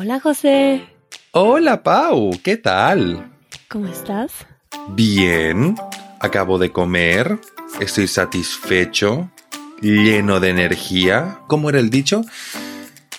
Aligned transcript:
Hola 0.00 0.20
José. 0.20 0.86
Hola 1.32 1.82
Pau, 1.82 2.30
¿qué 2.44 2.56
tal? 2.56 3.32
¿Cómo 3.68 3.88
estás? 3.88 4.46
Bien, 4.90 5.74
acabo 6.20 6.56
de 6.60 6.70
comer, 6.70 7.40
estoy 7.80 8.06
satisfecho, 8.06 9.28
lleno 9.82 10.38
de 10.38 10.50
energía. 10.50 11.40
¿Cómo 11.48 11.68
era 11.68 11.80
el 11.80 11.90
dicho? 11.90 12.22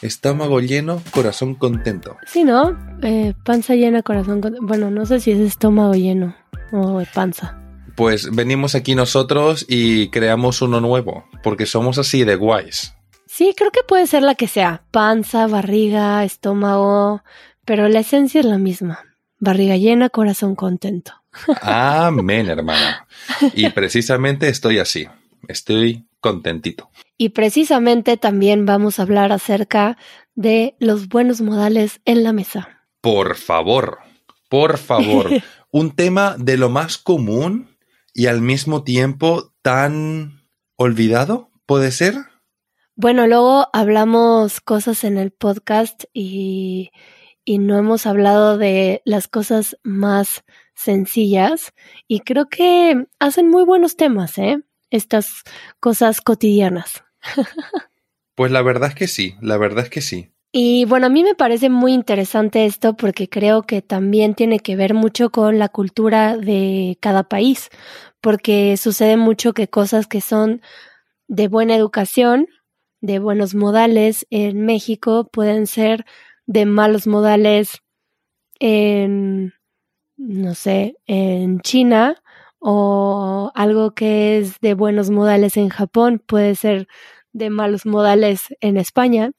Estómago 0.02 0.62
lleno, 0.62 1.02
corazón 1.12 1.56
contento. 1.56 2.16
Sí, 2.26 2.46
¿no? 2.46 2.80
Eh, 3.02 3.34
panza 3.44 3.76
llena, 3.76 4.02
corazón 4.02 4.40
contento. 4.40 4.66
Bueno, 4.66 4.90
no 4.90 5.06
sé 5.06 5.20
si 5.20 5.32
es 5.32 5.40
estómago 5.40 5.96
lleno 5.96 6.34
o 6.72 7.04
panza. 7.14 7.60
Pues 7.98 8.34
venimos 8.34 8.74
aquí 8.76 8.96
nosotros 8.96 9.66
y 9.68 10.08
creamos 10.12 10.62
uno 10.62 10.80
nuevo, 10.80 11.26
porque 11.44 11.66
somos 11.66 11.98
así 11.98 12.24
de 12.24 12.38
guays. 12.38 12.94
Sí, 13.40 13.54
creo 13.56 13.72
que 13.72 13.84
puede 13.88 14.06
ser 14.06 14.22
la 14.22 14.36
que 14.36 14.50
sea. 14.50 14.84
Panza, 14.92 15.48
barriga, 15.48 16.26
estómago, 16.26 17.24
pero 17.64 17.88
la 17.88 18.02
esencia 18.02 18.42
es 18.42 18.46
la 18.46 18.58
misma. 18.58 19.00
Barriga 19.40 19.78
llena, 19.78 20.10
corazón 20.10 20.56
contento. 20.56 21.14
Amén, 21.62 22.50
hermana. 22.50 23.08
Y 23.54 23.70
precisamente 23.70 24.50
estoy 24.50 24.80
así. 24.80 25.08
Estoy 25.48 26.06
contentito. 26.20 26.90
Y 27.18 27.30
precisamente 27.30 28.18
también 28.18 28.66
vamos 28.66 29.00
a 29.00 29.04
hablar 29.04 29.32
acerca 29.32 29.98
de 30.36 30.76
los 30.80 31.08
buenos 31.08 31.40
modales 31.40 32.02
en 32.04 32.26
la 32.26 32.34
mesa. 32.34 32.84
Por 33.00 33.38
favor, 33.38 34.00
por 34.50 34.78
favor. 34.78 35.30
Un 35.72 35.96
tema 35.96 36.36
de 36.38 36.58
lo 36.58 36.68
más 36.68 36.98
común 36.98 37.78
y 38.14 38.26
al 38.26 38.42
mismo 38.42 38.84
tiempo 38.84 39.54
tan 39.62 40.44
olvidado, 40.76 41.52
¿puede 41.66 41.92
ser? 41.92 42.29
Bueno, 43.02 43.28
luego 43.28 43.70
hablamos 43.72 44.60
cosas 44.60 45.06
en 45.06 45.18
el 45.18 45.32
podcast 45.32 46.04
y, 46.12 46.92
y 47.46 47.58
no 47.58 47.78
hemos 47.78 48.06
hablado 48.06 48.58
de 48.58 49.02
las 49.06 49.30
cosas 49.30 49.78
más 49.84 50.44
sencillas 50.76 51.72
y 52.10 52.20
creo 52.20 52.50
que 52.50 53.06
hacen 53.18 53.50
muy 53.50 53.64
buenos 53.64 53.96
temas, 53.96 54.38
¿eh? 54.38 54.62
Estas 54.90 55.44
cosas 55.80 56.20
cotidianas. 56.20 57.06
pues 58.36 58.52
la 58.52 58.62
verdad 58.64 58.90
es 58.90 58.96
que 58.96 59.08
sí, 59.08 59.36
la 59.40 59.56
verdad 59.56 59.86
es 59.86 59.90
que 59.90 60.02
sí. 60.02 60.34
Y 60.52 60.84
bueno, 60.84 61.06
a 61.06 61.10
mí 61.10 61.24
me 61.24 61.36
parece 61.36 61.70
muy 61.70 61.94
interesante 61.94 62.66
esto 62.66 62.98
porque 62.98 63.30
creo 63.30 63.62
que 63.62 63.82
también 63.82 64.36
tiene 64.36 64.60
que 64.60 64.76
ver 64.76 64.94
mucho 64.94 65.30
con 65.30 65.58
la 65.58 65.70
cultura 65.70 66.36
de 66.36 66.98
cada 67.00 67.24
país, 67.24 67.70
porque 68.20 68.76
sucede 68.76 69.16
mucho 69.16 69.54
que 69.54 69.70
cosas 69.70 70.06
que 70.06 70.20
son 70.20 70.62
de 71.30 71.48
buena 71.48 71.78
educación 71.78 72.50
de 73.02 73.20
buenos 73.20 73.56
modales 73.56 74.28
en 74.30 74.66
México 74.66 75.30
pueden 75.32 75.68
ser 75.68 76.06
de 76.46 76.66
malos 76.66 77.08
modales 77.08 77.82
en, 78.60 79.54
no 80.18 80.56
sé, 80.56 80.96
en 81.06 81.62
China 81.62 82.22
o 82.60 83.52
algo 83.56 83.92
que 83.92 84.38
es 84.38 84.60
de 84.60 84.74
buenos 84.74 85.10
modales 85.10 85.56
en 85.58 85.70
Japón 85.70 86.22
puede 86.26 86.56
ser 86.56 86.88
de 87.32 87.50
malos 87.50 87.86
modales 87.86 88.48
en 88.60 88.78
España 88.78 89.32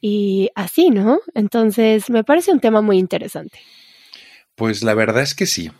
y 0.00 0.50
así, 0.54 0.90
¿no? 0.90 1.20
Entonces 1.34 2.10
me 2.10 2.24
parece 2.24 2.52
un 2.52 2.60
tema 2.60 2.80
muy 2.80 2.98
interesante. 2.98 3.58
Pues 4.54 4.82
la 4.82 4.94
verdad 4.94 5.22
es 5.22 5.34
que 5.34 5.46
sí. 5.46 5.70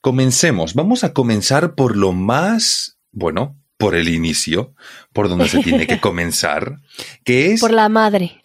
Comencemos. 0.00 0.74
Vamos 0.74 1.04
a 1.04 1.12
comenzar 1.12 1.74
por 1.74 1.96
lo 1.96 2.12
más, 2.12 2.98
bueno, 3.12 3.59
por 3.80 3.96
el 3.96 4.10
inicio, 4.10 4.74
por 5.14 5.30
donde 5.30 5.48
se 5.48 5.62
tiene 5.62 5.86
que 5.86 6.00
comenzar, 6.00 6.76
que 7.24 7.52
es... 7.52 7.60
Por 7.60 7.72
la 7.72 7.88
madre. 7.88 8.38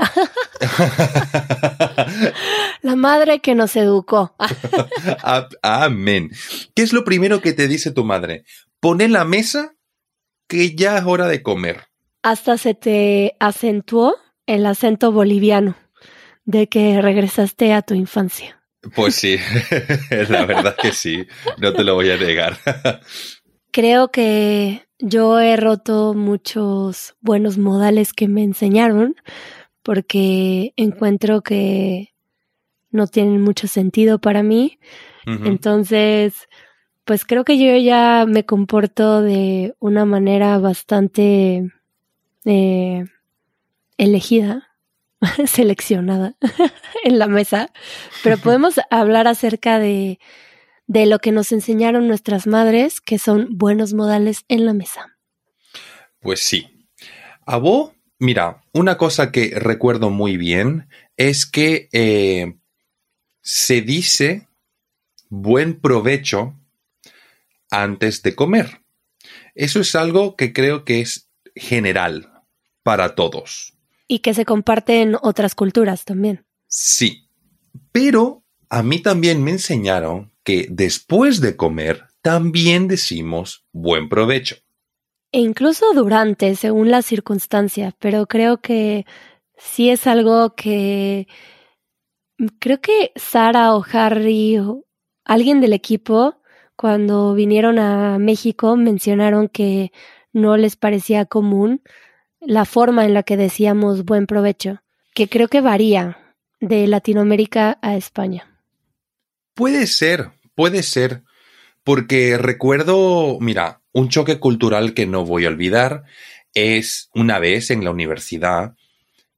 la 2.81 2.95
madre 2.95 3.41
que 3.41 3.53
nos 3.53 3.75
educó. 3.75 4.33
Amén. 5.61 6.31
¿Qué 6.73 6.83
es 6.83 6.93
lo 6.93 7.03
primero 7.03 7.41
que 7.41 7.51
te 7.51 7.67
dice 7.67 7.91
tu 7.91 8.05
madre? 8.05 8.45
Pone 8.79 9.09
la 9.09 9.25
mesa 9.25 9.75
que 10.47 10.73
ya 10.73 10.97
es 10.97 11.03
hora 11.05 11.27
de 11.27 11.43
comer. 11.43 11.83
Hasta 12.23 12.57
se 12.57 12.73
te 12.73 13.35
acentuó 13.41 14.15
el 14.47 14.65
acento 14.65 15.11
boliviano 15.11 15.75
de 16.45 16.69
que 16.69 17.01
regresaste 17.01 17.73
a 17.73 17.81
tu 17.81 17.93
infancia. 17.93 18.63
Pues 18.95 19.15
sí, 19.15 19.37
la 20.29 20.45
verdad 20.45 20.77
que 20.81 20.93
sí, 20.93 21.27
no 21.57 21.73
te 21.73 21.83
lo 21.83 21.95
voy 21.95 22.09
a 22.11 22.17
negar. 22.17 22.57
Creo 23.71 24.11
que 24.11 24.84
yo 24.99 25.39
he 25.39 25.55
roto 25.57 26.13
muchos 26.13 27.15
buenos 27.21 27.57
modales 27.57 28.13
que 28.13 28.27
me 28.27 28.43
enseñaron 28.43 29.15
porque 29.83 30.73
encuentro 30.77 31.41
que 31.41 32.13
no 32.91 33.07
tienen 33.07 33.41
mucho 33.41 33.67
sentido 33.67 34.19
para 34.19 34.41
mí. 34.41 34.79
Entonces, 35.25 36.47
pues 37.03 37.25
creo 37.25 37.43
que 37.43 37.57
yo 37.57 37.75
ya 37.77 38.25
me 38.27 38.45
comporto 38.45 39.21
de 39.21 39.75
una 39.79 40.05
manera 40.05 40.57
bastante 40.59 41.71
eh, 42.45 43.05
elegida, 43.97 44.69
seleccionada 45.45 46.35
en 47.03 47.19
la 47.19 47.27
mesa, 47.27 47.71
pero 48.23 48.37
podemos 48.37 48.79
hablar 48.89 49.27
acerca 49.27 49.79
de 49.79 50.19
de 50.87 51.05
lo 51.05 51.19
que 51.19 51.31
nos 51.31 51.51
enseñaron 51.51 52.07
nuestras 52.07 52.47
madres, 52.47 53.01
que 53.01 53.17
son 53.17 53.57
buenos 53.57 53.93
modales 53.93 54.45
en 54.47 54.65
la 54.65 54.73
mesa. 54.73 55.17
Pues 56.19 56.41
sí. 56.41 56.87
A 57.45 57.57
vos, 57.57 57.93
mira, 58.19 58.63
una 58.73 58.97
cosa 58.97 59.31
que 59.31 59.53
recuerdo 59.55 60.09
muy 60.09 60.37
bien 60.37 60.87
es 61.17 61.45
que 61.45 61.89
eh, 61.91 62.57
se 63.41 63.81
dice 63.81 64.47
buen 65.29 65.79
provecho 65.79 66.59
antes 67.69 68.21
de 68.21 68.35
comer. 68.35 68.81
Eso 69.53 69.79
es 69.79 69.95
algo 69.95 70.35
que 70.35 70.53
creo 70.53 70.83
que 70.83 71.01
es 71.01 71.29
general 71.55 72.43
para 72.83 73.15
todos. 73.15 73.73
Y 74.07 74.19
que 74.19 74.33
se 74.33 74.45
comparte 74.45 75.01
en 75.01 75.15
otras 75.21 75.55
culturas 75.55 76.05
también. 76.05 76.45
Sí, 76.67 77.29
pero 77.91 78.43
a 78.69 78.83
mí 78.83 78.99
también 78.99 79.43
me 79.43 79.51
enseñaron 79.51 80.34
que 80.45 80.67
después 80.69 81.41
de 81.41 81.57
comer 81.57 82.05
también 82.21 82.87
decimos 82.87 83.65
buen 83.73 84.07
provecho. 84.07 84.55
E 85.33 85.39
incluso 85.39 85.93
durante, 85.93 86.55
según 86.55 86.89
la 86.89 87.01
circunstancia, 87.01 87.93
pero 87.99 88.27
creo 88.27 88.61
que 88.61 89.05
sí 89.57 89.89
es 89.89 90.07
algo 90.07 90.55
que 90.55 91.27
creo 92.59 92.79
que 92.79 93.11
Sara 93.15 93.75
o 93.75 93.85
Harry 93.91 94.57
o 94.59 94.85
alguien 95.25 95.59
del 95.59 95.73
equipo 95.73 96.41
cuando 96.75 97.33
vinieron 97.33 97.79
a 97.79 98.19
México 98.19 98.75
mencionaron 98.75 99.47
que 99.47 99.91
no 100.31 100.57
les 100.57 100.75
parecía 100.75 101.25
común 101.25 101.81
la 102.39 102.65
forma 102.65 103.05
en 103.05 103.13
la 103.13 103.23
que 103.23 103.37
decíamos 103.37 104.05
buen 104.05 104.27
provecho, 104.27 104.83
que 105.13 105.27
creo 105.27 105.47
que 105.47 105.61
varía 105.61 106.35
de 106.59 106.85
Latinoamérica 106.87 107.79
a 107.81 107.95
España. 107.95 108.61
Puede 109.55 109.87
ser, 109.87 110.31
puede 110.55 110.83
ser, 110.83 111.23
porque 111.83 112.37
recuerdo, 112.37 113.37
mira, 113.39 113.81
un 113.91 114.09
choque 114.09 114.39
cultural 114.39 114.93
que 114.93 115.05
no 115.05 115.25
voy 115.25 115.45
a 115.45 115.49
olvidar 115.49 116.03
es 116.53 117.09
una 117.13 117.39
vez 117.39 117.69
en 117.69 117.83
la 117.83 117.91
universidad, 117.91 118.75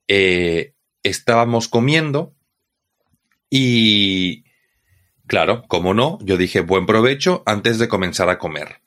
eh, 0.08 0.74
estábamos 1.04 1.68
comiendo 1.68 2.36
y, 3.50 4.44
claro, 5.26 5.64
como 5.68 5.94
no, 5.94 6.18
yo 6.22 6.38
dije 6.38 6.62
buen 6.62 6.86
provecho 6.86 7.44
antes 7.46 7.80
de 7.80 7.88
comenzar 7.88 8.30
a 8.30 8.38
comer. 8.38 8.82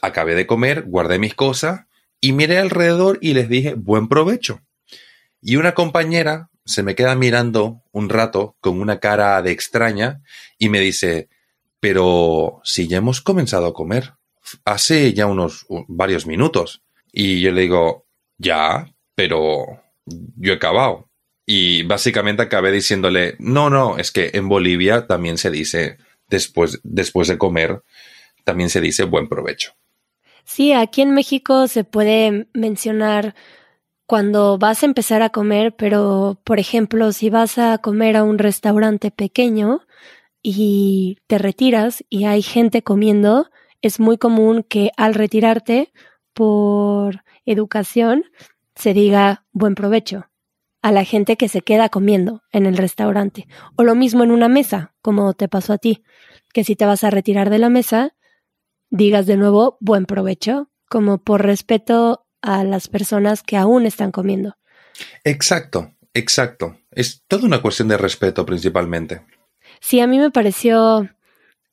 Acabé 0.00 0.34
de 0.34 0.46
comer, 0.46 0.82
guardé 0.82 1.18
mis 1.18 1.34
cosas 1.34 1.86
y 2.20 2.32
miré 2.32 2.58
alrededor 2.58 3.18
y 3.20 3.34
les 3.34 3.48
dije 3.48 3.74
buen 3.74 4.08
provecho. 4.08 4.62
Y 5.40 5.56
una 5.56 5.74
compañera 5.74 6.50
se 6.64 6.82
me 6.82 6.94
queda 6.94 7.16
mirando 7.16 7.82
un 7.90 8.08
rato 8.08 8.56
con 8.60 8.80
una 8.80 9.00
cara 9.00 9.42
de 9.42 9.50
extraña 9.50 10.22
y 10.58 10.68
me 10.68 10.80
dice, 10.80 11.28
pero 11.82 12.60
si 12.62 12.86
ya 12.86 12.98
hemos 12.98 13.20
comenzado 13.20 13.66
a 13.66 13.74
comer, 13.74 14.12
hace 14.64 15.14
ya 15.14 15.26
unos 15.26 15.66
varios 15.88 16.28
minutos. 16.28 16.80
Y 17.12 17.40
yo 17.40 17.50
le 17.50 17.62
digo, 17.62 18.06
ya, 18.38 18.94
pero 19.16 19.82
yo 20.06 20.52
he 20.52 20.54
acabado. 20.54 21.08
Y 21.44 21.82
básicamente 21.82 22.44
acabé 22.44 22.70
diciéndole, 22.70 23.34
no, 23.40 23.68
no, 23.68 23.98
es 23.98 24.12
que 24.12 24.30
en 24.34 24.48
Bolivia 24.48 25.08
también 25.08 25.38
se 25.38 25.50
dice, 25.50 25.98
después, 26.28 26.78
después 26.84 27.26
de 27.26 27.36
comer, 27.36 27.82
también 28.44 28.70
se 28.70 28.80
dice 28.80 29.02
buen 29.02 29.28
provecho. 29.28 29.72
Sí, 30.44 30.72
aquí 30.72 31.02
en 31.02 31.10
México 31.10 31.66
se 31.66 31.82
puede 31.82 32.46
mencionar 32.52 33.34
cuando 34.06 34.56
vas 34.56 34.84
a 34.84 34.86
empezar 34.86 35.22
a 35.22 35.30
comer, 35.30 35.74
pero 35.74 36.40
por 36.44 36.60
ejemplo, 36.60 37.10
si 37.10 37.28
vas 37.28 37.58
a 37.58 37.78
comer 37.78 38.16
a 38.16 38.22
un 38.22 38.38
restaurante 38.38 39.10
pequeño 39.10 39.80
y 40.42 41.18
te 41.26 41.38
retiras 41.38 42.04
y 42.08 42.24
hay 42.24 42.42
gente 42.42 42.82
comiendo, 42.82 43.50
es 43.80 44.00
muy 44.00 44.18
común 44.18 44.64
que 44.68 44.90
al 44.96 45.14
retirarte 45.14 45.92
por 46.34 47.22
educación 47.46 48.24
se 48.74 48.94
diga 48.94 49.46
buen 49.52 49.74
provecho. 49.74 50.28
a 50.84 50.90
la 50.90 51.04
gente 51.04 51.36
que 51.36 51.48
se 51.48 51.60
queda 51.62 51.88
comiendo 51.90 52.42
en 52.50 52.66
el 52.66 52.76
restaurante. 52.76 53.46
O 53.76 53.84
lo 53.84 53.94
mismo 53.94 54.24
en 54.24 54.32
una 54.32 54.48
mesa, 54.48 54.94
como 55.00 55.32
te 55.32 55.46
pasó 55.46 55.74
a 55.74 55.78
ti, 55.78 56.02
que 56.52 56.64
si 56.64 56.74
te 56.74 56.84
vas 56.84 57.04
a 57.04 57.10
retirar 57.10 57.50
de 57.50 57.60
la 57.60 57.68
mesa, 57.68 58.16
digas 58.90 59.26
de 59.26 59.36
nuevo 59.36 59.76
buen 59.80 60.06
provecho, 60.06 60.70
como 60.88 61.18
por 61.18 61.42
respeto 61.42 62.26
a 62.42 62.64
las 62.64 62.88
personas 62.88 63.44
que 63.44 63.56
aún 63.56 63.86
están 63.86 64.10
comiendo. 64.10 64.56
Exacto, 65.22 65.94
exacto. 66.14 66.76
Es 66.90 67.22
toda 67.28 67.46
una 67.46 67.62
cuestión 67.62 67.86
de 67.86 67.96
respeto 67.96 68.44
principalmente. 68.44 69.22
Sí, 69.82 69.98
a 69.98 70.06
mí 70.06 70.18
me 70.18 70.30
pareció 70.30 71.10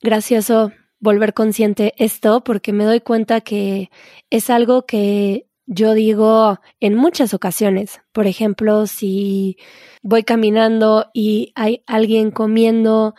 gracioso 0.02 0.72
volver 1.00 1.36
consciente 1.36 1.94
esto 1.98 2.44
porque 2.44 2.74
me 2.74 2.84
doy 2.84 3.02
cuenta 3.02 3.42
que 3.42 3.92
es 4.32 4.50
algo 4.50 4.88
que 4.88 5.46
yo 5.68 5.94
digo 5.94 6.60
en 6.80 6.96
muchas 6.96 7.36
ocasiones. 7.36 8.02
Por 8.12 8.26
ejemplo, 8.26 8.88
si 8.88 9.58
voy 10.02 10.24
caminando 10.24 11.12
y 11.14 11.54
hay 11.56 11.84
alguien 11.86 12.32
comiendo 12.32 13.14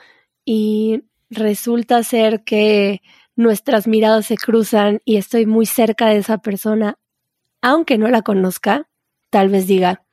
y 0.44 1.04
resulta 1.30 2.02
ser 2.02 2.42
que 2.42 3.00
nuestras 3.36 3.86
miradas 3.86 4.26
se 4.26 4.36
cruzan 4.36 5.02
y 5.04 5.18
estoy 5.18 5.46
muy 5.46 5.66
cerca 5.66 6.08
de 6.08 6.16
esa 6.18 6.38
persona, 6.38 6.98
aunque 7.62 7.96
no 7.96 8.08
la 8.08 8.22
conozca, 8.22 8.88
tal 9.30 9.50
vez 9.50 9.68
diga, 9.68 10.04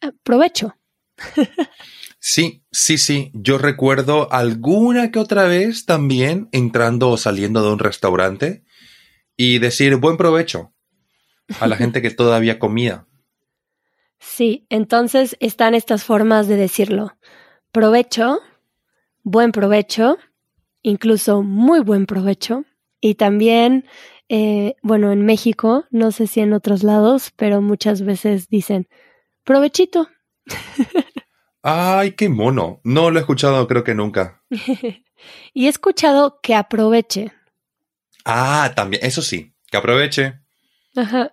ah, 0.00 0.12
provecho. 0.24 0.74
Sí, 2.24 2.64
sí, 2.70 2.98
sí. 2.98 3.32
Yo 3.34 3.58
recuerdo 3.58 4.32
alguna 4.32 5.10
que 5.10 5.18
otra 5.18 5.48
vez 5.48 5.86
también 5.86 6.48
entrando 6.52 7.10
o 7.10 7.16
saliendo 7.16 7.64
de 7.64 7.72
un 7.72 7.80
restaurante 7.80 8.62
y 9.36 9.58
decir 9.58 9.96
buen 9.96 10.16
provecho 10.16 10.72
a 11.58 11.66
la 11.66 11.74
gente 11.74 12.00
que 12.00 12.10
todavía 12.22 12.60
comía. 12.60 13.08
Sí, 14.20 14.68
entonces 14.70 15.36
están 15.40 15.74
estas 15.74 16.04
formas 16.04 16.46
de 16.46 16.54
decirlo. 16.54 17.18
Provecho, 17.72 18.38
buen 19.24 19.50
provecho, 19.50 20.16
incluso 20.80 21.42
muy 21.42 21.80
buen 21.80 22.06
provecho. 22.06 22.64
Y 23.00 23.16
también, 23.16 23.84
eh, 24.28 24.76
bueno, 24.80 25.10
en 25.10 25.26
México, 25.26 25.86
no 25.90 26.12
sé 26.12 26.28
si 26.28 26.38
en 26.38 26.52
otros 26.52 26.84
lados, 26.84 27.32
pero 27.34 27.60
muchas 27.60 28.02
veces 28.02 28.48
dicen 28.48 28.86
provechito. 29.42 30.08
Ay, 31.62 32.12
qué 32.12 32.28
mono. 32.28 32.80
No 32.82 33.10
lo 33.10 33.18
he 33.18 33.20
escuchado, 33.20 33.66
creo 33.68 33.84
que 33.84 33.94
nunca. 33.94 34.42
y 35.54 35.66
he 35.66 35.68
escuchado 35.68 36.40
que 36.42 36.54
aproveche. 36.54 37.32
Ah, 38.24 38.72
también, 38.74 39.04
eso 39.04 39.22
sí, 39.22 39.54
que 39.70 39.76
aproveche. 39.76 40.40
Ajá. 40.96 41.30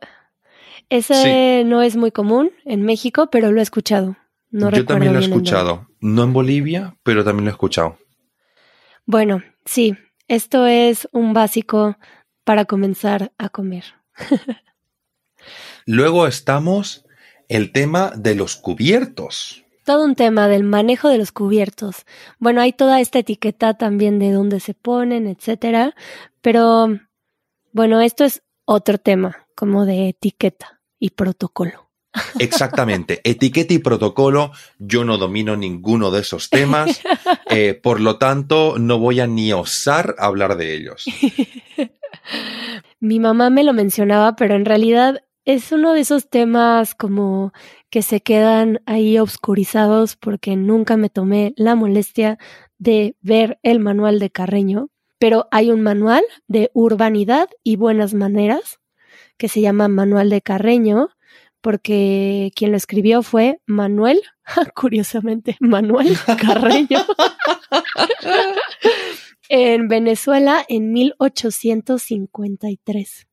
Ese 0.89 1.63
no 1.65 1.81
es 1.81 1.95
muy 1.95 2.11
común 2.11 2.51
en 2.65 2.83
México, 2.83 3.29
pero 3.31 3.51
lo 3.51 3.59
he 3.59 3.63
escuchado. 3.63 4.17
No 4.49 4.71
Yo 4.71 4.85
también 4.85 5.13
lo 5.13 5.19
he 5.19 5.23
escuchado. 5.23 5.87
No 5.99 6.23
en 6.23 6.33
Bolivia, 6.33 6.97
pero 7.03 7.23
también 7.23 7.45
lo 7.45 7.51
he 7.51 7.53
escuchado. 7.53 7.99
Bueno, 9.05 9.43
sí, 9.65 9.95
esto 10.27 10.65
es 10.65 11.07
un 11.11 11.33
básico 11.33 11.97
para 12.43 12.65
comenzar 12.65 13.31
a 13.37 13.49
comer. 13.49 13.83
Luego 15.85 16.25
estamos 16.25 17.05
el 17.47 17.71
tema 17.71 18.11
de 18.15 18.35
los 18.35 18.55
cubiertos 18.55 19.65
todo 19.89 20.05
un 20.05 20.13
tema 20.13 20.47
del 20.47 20.63
manejo 20.63 21.09
de 21.09 21.17
los 21.17 21.31
cubiertos. 21.31 22.05
Bueno, 22.37 22.61
hay 22.61 22.73
toda 22.73 23.01
esta 23.01 23.17
etiqueta 23.17 23.73
también 23.73 24.19
de 24.19 24.31
dónde 24.31 24.59
se 24.59 24.75
ponen, 24.75 25.25
etcétera, 25.25 25.95
pero 26.41 26.99
bueno, 27.71 27.99
esto 27.99 28.23
es 28.23 28.43
otro 28.65 28.99
tema, 28.99 29.47
como 29.55 29.87
de 29.87 30.09
etiqueta 30.09 30.79
y 30.99 31.09
protocolo. 31.09 31.89
Exactamente, 32.37 33.19
etiqueta 33.23 33.73
y 33.73 33.79
protocolo, 33.79 34.51
yo 34.77 35.03
no 35.03 35.17
domino 35.17 35.55
ninguno 35.55 36.11
de 36.11 36.21
esos 36.21 36.51
temas, 36.51 37.01
eh, 37.49 37.73
por 37.73 37.99
lo 37.99 38.19
tanto 38.19 38.77
no 38.77 38.99
voy 38.99 39.21
a 39.21 39.25
ni 39.25 39.53
osar 39.53 40.13
hablar 40.19 40.55
de 40.55 40.75
ellos. 40.75 41.05
Mi 42.99 43.19
mamá 43.19 43.49
me 43.49 43.63
lo 43.63 43.73
mencionaba, 43.73 44.35
pero 44.35 44.53
en 44.53 44.65
realidad 44.65 45.23
es 45.45 45.71
uno 45.71 45.93
de 45.93 46.01
esos 46.01 46.29
temas 46.29 46.95
como 46.95 47.53
que 47.89 48.01
se 48.01 48.21
quedan 48.21 48.81
ahí 48.85 49.17
obscurizados 49.17 50.15
porque 50.15 50.55
nunca 50.55 50.97
me 50.97 51.09
tomé 51.09 51.53
la 51.55 51.75
molestia 51.75 52.37
de 52.77 53.15
ver 53.21 53.59
el 53.63 53.79
manual 53.79 54.19
de 54.19 54.29
Carreño, 54.29 54.89
pero 55.17 55.47
hay 55.51 55.71
un 55.71 55.81
manual 55.81 56.23
de 56.47 56.69
urbanidad 56.73 57.49
y 57.63 57.75
buenas 57.75 58.13
maneras 58.13 58.79
que 59.37 59.47
se 59.47 59.61
llama 59.61 59.87
Manual 59.87 60.29
de 60.29 60.41
Carreño, 60.41 61.09
porque 61.61 62.51
quien 62.55 62.71
lo 62.71 62.77
escribió 62.77 63.23
fue 63.23 63.61
Manuel, 63.65 64.21
curiosamente, 64.75 65.57
Manuel 65.59 66.15
Carreño, 66.39 66.99
en 69.49 69.87
Venezuela 69.87 70.63
en 70.67 70.91
1853. 70.91 73.27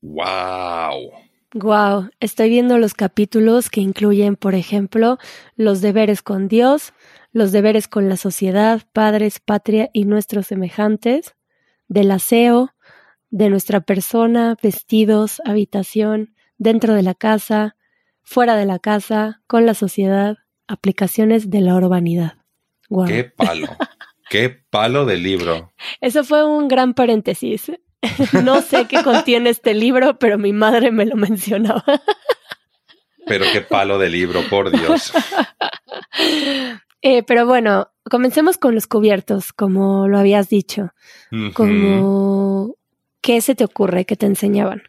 ¡Wow! 0.00 1.27
Wow, 1.54 2.10
estoy 2.20 2.50
viendo 2.50 2.76
los 2.76 2.92
capítulos 2.92 3.70
que 3.70 3.80
incluyen, 3.80 4.36
por 4.36 4.54
ejemplo, 4.54 5.18
los 5.56 5.80
deberes 5.80 6.20
con 6.20 6.46
Dios, 6.46 6.92
los 7.32 7.52
deberes 7.52 7.88
con 7.88 8.10
la 8.10 8.18
sociedad, 8.18 8.82
padres, 8.92 9.40
patria 9.40 9.88
y 9.94 10.04
nuestros 10.04 10.46
semejantes, 10.46 11.36
del 11.88 12.10
aseo, 12.10 12.74
de 13.30 13.48
nuestra 13.48 13.80
persona, 13.80 14.56
vestidos, 14.62 15.40
habitación, 15.46 16.34
dentro 16.58 16.94
de 16.94 17.02
la 17.02 17.14
casa, 17.14 17.76
fuera 18.22 18.54
de 18.56 18.66
la 18.66 18.78
casa, 18.78 19.40
con 19.46 19.64
la 19.64 19.72
sociedad, 19.72 20.36
aplicaciones 20.66 21.48
de 21.48 21.62
la 21.62 21.76
urbanidad. 21.76 22.36
Wow. 22.90 23.06
¡Qué 23.06 23.24
palo! 23.24 23.68
¡Qué 24.28 24.50
palo 24.50 25.06
de 25.06 25.16
libro! 25.16 25.72
Eso 26.02 26.24
fue 26.24 26.46
un 26.46 26.68
gran 26.68 26.92
paréntesis. 26.92 27.72
no 28.44 28.62
sé 28.62 28.86
qué 28.86 29.02
contiene 29.02 29.50
este 29.50 29.74
libro, 29.74 30.18
pero 30.18 30.38
mi 30.38 30.52
madre 30.52 30.90
me 30.90 31.06
lo 31.06 31.16
mencionaba. 31.16 31.84
pero 33.26 33.44
qué 33.52 33.60
palo 33.60 33.98
de 33.98 34.08
libro, 34.08 34.42
por 34.48 34.70
Dios. 34.70 35.12
Eh, 37.00 37.22
pero 37.22 37.46
bueno, 37.46 37.90
comencemos 38.10 38.58
con 38.58 38.74
los 38.74 38.86
cubiertos, 38.86 39.52
como 39.52 40.08
lo 40.08 40.18
habías 40.18 40.48
dicho. 40.48 40.90
Como, 41.54 42.74
¿qué 43.20 43.40
se 43.40 43.54
te 43.54 43.64
ocurre 43.64 44.04
que 44.04 44.16
te 44.16 44.26
enseñaban? 44.26 44.82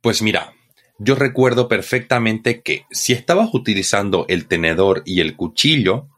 Pues 0.00 0.22
mira, 0.22 0.54
yo 0.98 1.14
recuerdo 1.14 1.68
perfectamente 1.68 2.62
que 2.62 2.86
si 2.90 3.12
estabas 3.12 3.50
utilizando 3.52 4.24
el 4.28 4.46
tenedor 4.46 5.02
y 5.04 5.20
el 5.20 5.36
cuchillo 5.36 6.08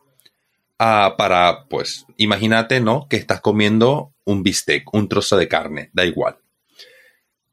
ah, 0.79 1.15
para, 1.17 1.67
pues, 1.69 2.07
imagínate, 2.17 2.81
¿no? 2.81 3.07
Que 3.09 3.17
estás 3.17 3.41
comiendo 3.41 4.13
un 4.25 4.43
bistec, 4.43 4.93
un 4.93 5.09
trozo 5.09 5.37
de 5.37 5.49
carne, 5.49 5.91
da 5.93 6.05
igual. 6.05 6.39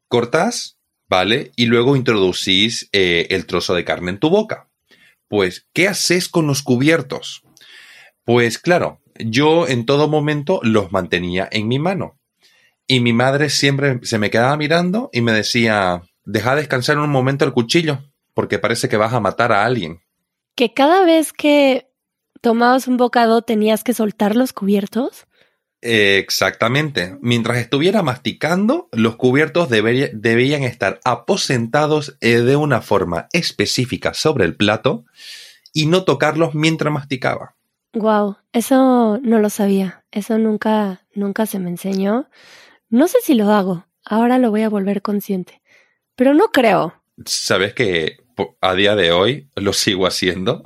Cortás, 0.10 0.78
¿vale? 1.08 1.52
Y 1.56 1.68
luego 1.68 1.96
introducís 1.96 2.90
eh, 2.92 3.28
el 3.30 3.46
trozo 3.46 3.74
de 3.74 3.86
carne 3.86 4.12
en 4.12 4.20
tu 4.20 4.30
boca. 4.30 4.68
Pues, 5.28 5.68
¿qué 5.74 5.88
haces 5.88 6.28
con 6.28 6.48
los 6.48 6.64
cubiertos? 6.64 7.44
Pues 8.26 8.58
claro, 8.58 9.00
yo 9.16 9.68
en 9.68 9.86
todo 9.86 10.08
momento 10.08 10.60
los 10.64 10.92
mantenía 10.92 11.48
en 11.52 11.68
mi 11.68 11.80
mano. 11.80 12.18
Y 12.88 13.02
mi 13.02 13.14
madre 13.14 13.50
siempre 13.50 14.00
se 14.02 14.18
me 14.18 14.32
quedaba 14.32 14.58
mirando 14.58 15.10
y 15.14 15.22
me 15.22 15.32
decía, 15.32 16.02
deja 16.26 16.56
descansar 16.56 16.98
un 16.98 17.12
momento 17.12 17.46
el 17.46 17.54
cuchillo, 17.54 18.00
porque 18.34 18.58
parece 18.58 18.90
que 18.90 18.98
vas 18.98 19.14
a 19.14 19.20
matar 19.20 19.52
a 19.52 19.64
alguien. 19.64 20.02
Que 20.56 20.74
cada 20.74 21.06
vez 21.06 21.32
que 21.32 21.92
tomabas 22.42 22.88
un 22.88 22.98
bocado 22.98 23.44
tenías 23.44 23.84
que 23.84 23.94
soltar 23.94 24.36
los 24.36 24.54
cubiertos. 24.54 25.28
Exactamente. 25.82 27.18
Mientras 27.22 27.58
estuviera 27.58 28.04
masticando, 28.04 28.90
los 28.92 29.16
cubiertos 29.16 29.70
debían 29.70 30.64
estar 30.64 31.00
aposentados 31.04 32.18
eh, 32.22 32.40
de 32.42 32.56
una 32.56 32.82
forma 32.82 33.28
específica 33.32 34.14
sobre 34.14 34.46
el 34.46 34.56
plato 34.56 35.06
y 35.74 35.86
no 35.86 36.04
tocarlos 36.04 36.56
mientras 36.56 36.94
masticaba. 36.94 37.56
Wow, 37.94 38.38
eso 38.52 39.20
no 39.24 39.40
lo 39.40 39.50
sabía. 39.50 40.04
Eso 40.12 40.38
nunca, 40.38 41.06
nunca 41.14 41.46
se 41.46 41.60
me 41.60 41.70
enseñó. 41.70 42.30
No 42.90 43.08
sé 43.08 43.20
si 43.24 43.34
lo 43.34 43.52
hago. 43.52 43.86
Ahora 44.06 44.38
lo 44.38 44.52
voy 44.52 44.64
a 44.64 44.70
volver 44.70 45.02
consciente. 45.02 45.62
Pero 46.16 46.34
no 46.34 46.50
creo. 46.50 47.02
¿Sabes 47.26 47.74
que 47.74 48.18
a 48.62 48.74
día 48.74 48.96
de 48.96 49.12
hoy 49.12 49.50
lo 49.56 49.74
sigo 49.74 50.08
haciendo? 50.08 50.64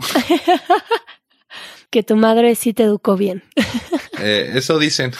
que 1.89 2.03
tu 2.03 2.15
madre 2.15 2.55
sí 2.55 2.73
te 2.73 2.83
educó 2.83 3.15
bien. 3.15 3.43
Eh, 4.19 4.51
eso 4.55 4.79
dicen. 4.79 5.11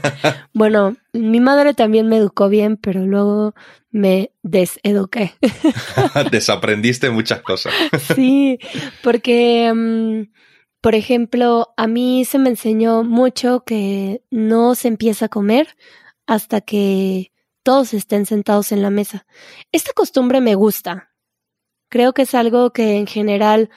bueno, 0.52 0.96
mi 1.12 1.40
madre 1.40 1.74
también 1.74 2.08
me 2.08 2.16
educó 2.16 2.48
bien, 2.48 2.76
pero 2.76 3.06
luego 3.06 3.54
me 3.90 4.32
deseduqué. 4.42 5.34
Desaprendiste 6.30 7.10
muchas 7.10 7.42
cosas. 7.42 7.72
sí, 8.14 8.58
porque, 9.02 9.72
mm, 9.72 10.32
por 10.80 10.94
ejemplo, 10.94 11.72
a 11.76 11.86
mí 11.86 12.24
se 12.24 12.38
me 12.38 12.50
enseñó 12.50 13.04
mucho 13.04 13.62
que 13.64 14.22
no 14.30 14.74
se 14.74 14.88
empieza 14.88 15.26
a 15.26 15.28
comer 15.28 15.76
hasta 16.26 16.60
que 16.60 17.30
todos 17.62 17.94
estén 17.94 18.26
sentados 18.26 18.72
en 18.72 18.82
la 18.82 18.90
mesa. 18.90 19.26
Esta 19.70 19.92
costumbre 19.92 20.40
me 20.40 20.54
gusta. 20.54 21.10
Creo 21.88 22.14
que 22.14 22.22
es 22.22 22.34
algo 22.34 22.72
que 22.72 22.96
en 22.96 23.06
general 23.06 23.70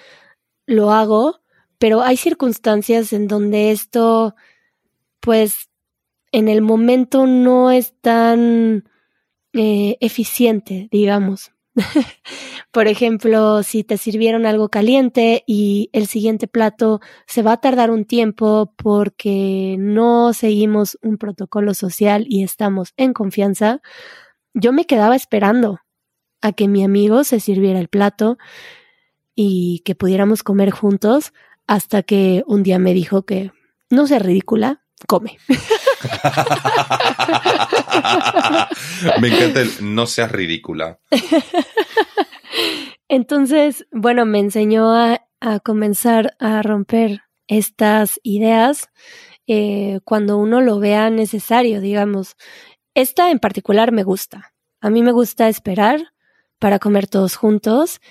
lo 0.66 0.92
hago, 0.92 1.42
pero 1.78 2.02
hay 2.02 2.18
circunstancias 2.18 3.14
en 3.14 3.28
donde 3.28 3.72
esto, 3.72 4.36
pues, 5.26 5.70
en 6.32 6.48
el 6.48 6.62
momento 6.62 7.26
no 7.26 7.72
es 7.72 8.00
tan 8.00 8.88
eh, 9.54 9.98
eficiente, 10.00 10.88
digamos. 10.92 11.52
Por 12.72 12.88
ejemplo, 12.88 13.64
si 13.64 13.84
te 13.84 13.98
sirvieron 13.98 14.46
algo 14.46 14.70
caliente 14.70 15.44
y 15.48 15.90
el 15.94 16.08
siguiente 16.08 16.48
plato 16.48 17.02
se 17.26 17.42
va 17.42 17.54
a 17.54 17.62
tardar 17.62 17.90
un 17.90 18.06
tiempo 18.06 18.74
porque 18.78 19.76
no 19.80 20.34
seguimos 20.34 20.98
un 21.02 21.18
protocolo 21.18 21.74
social 21.74 22.26
y 22.30 22.44
estamos 22.44 22.94
en 22.96 23.14
confianza, 23.14 23.82
yo 24.54 24.72
me 24.74 24.86
quedaba 24.86 25.16
esperando 25.16 25.80
a 26.42 26.52
que 26.52 26.68
mi 26.68 26.84
amigo 26.84 27.24
se 27.24 27.40
sirviera 27.40 27.80
el 27.80 27.88
plato 27.88 28.38
y 29.34 29.82
que 29.86 29.96
pudiéramos 29.96 30.44
comer 30.44 30.70
juntos 30.70 31.34
hasta 31.66 32.04
que 32.04 32.44
un 32.46 32.62
día 32.62 32.78
me 32.78 32.94
dijo 32.94 33.26
que 33.26 33.52
no 33.90 34.08
sea 34.08 34.20
ridícula, 34.20 34.85
come. 35.08 35.38
Me 39.22 39.28
encanta 39.28 39.62
el 39.62 39.72
no 39.82 40.06
seas 40.08 40.32
ridícula. 40.32 41.00
Entonces, 43.08 43.86
bueno, 43.92 44.26
me 44.26 44.40
enseñó 44.40 44.96
a, 44.96 45.22
comenzar 45.64 46.36
a 46.40 46.64
romper 46.64 47.22
estas 47.48 48.20
ideas 48.24 48.90
eh, 49.46 50.00
cuando 50.04 50.38
uno 50.40 50.60
lo 50.62 50.80
vea 50.80 51.12
necesario, 51.12 51.82
digamos. 51.82 52.36
Esta 52.96 53.30
en 53.30 53.38
particular 53.38 53.92
me 53.92 54.02
gusta. 54.02 54.56
A 54.82 54.90
mí 54.90 55.04
me 55.04 55.12
gusta 55.12 55.48
esperar 55.48 56.14
para 56.58 56.80
comer 56.80 57.06
todos 57.06 57.36
juntos. 57.36 58.02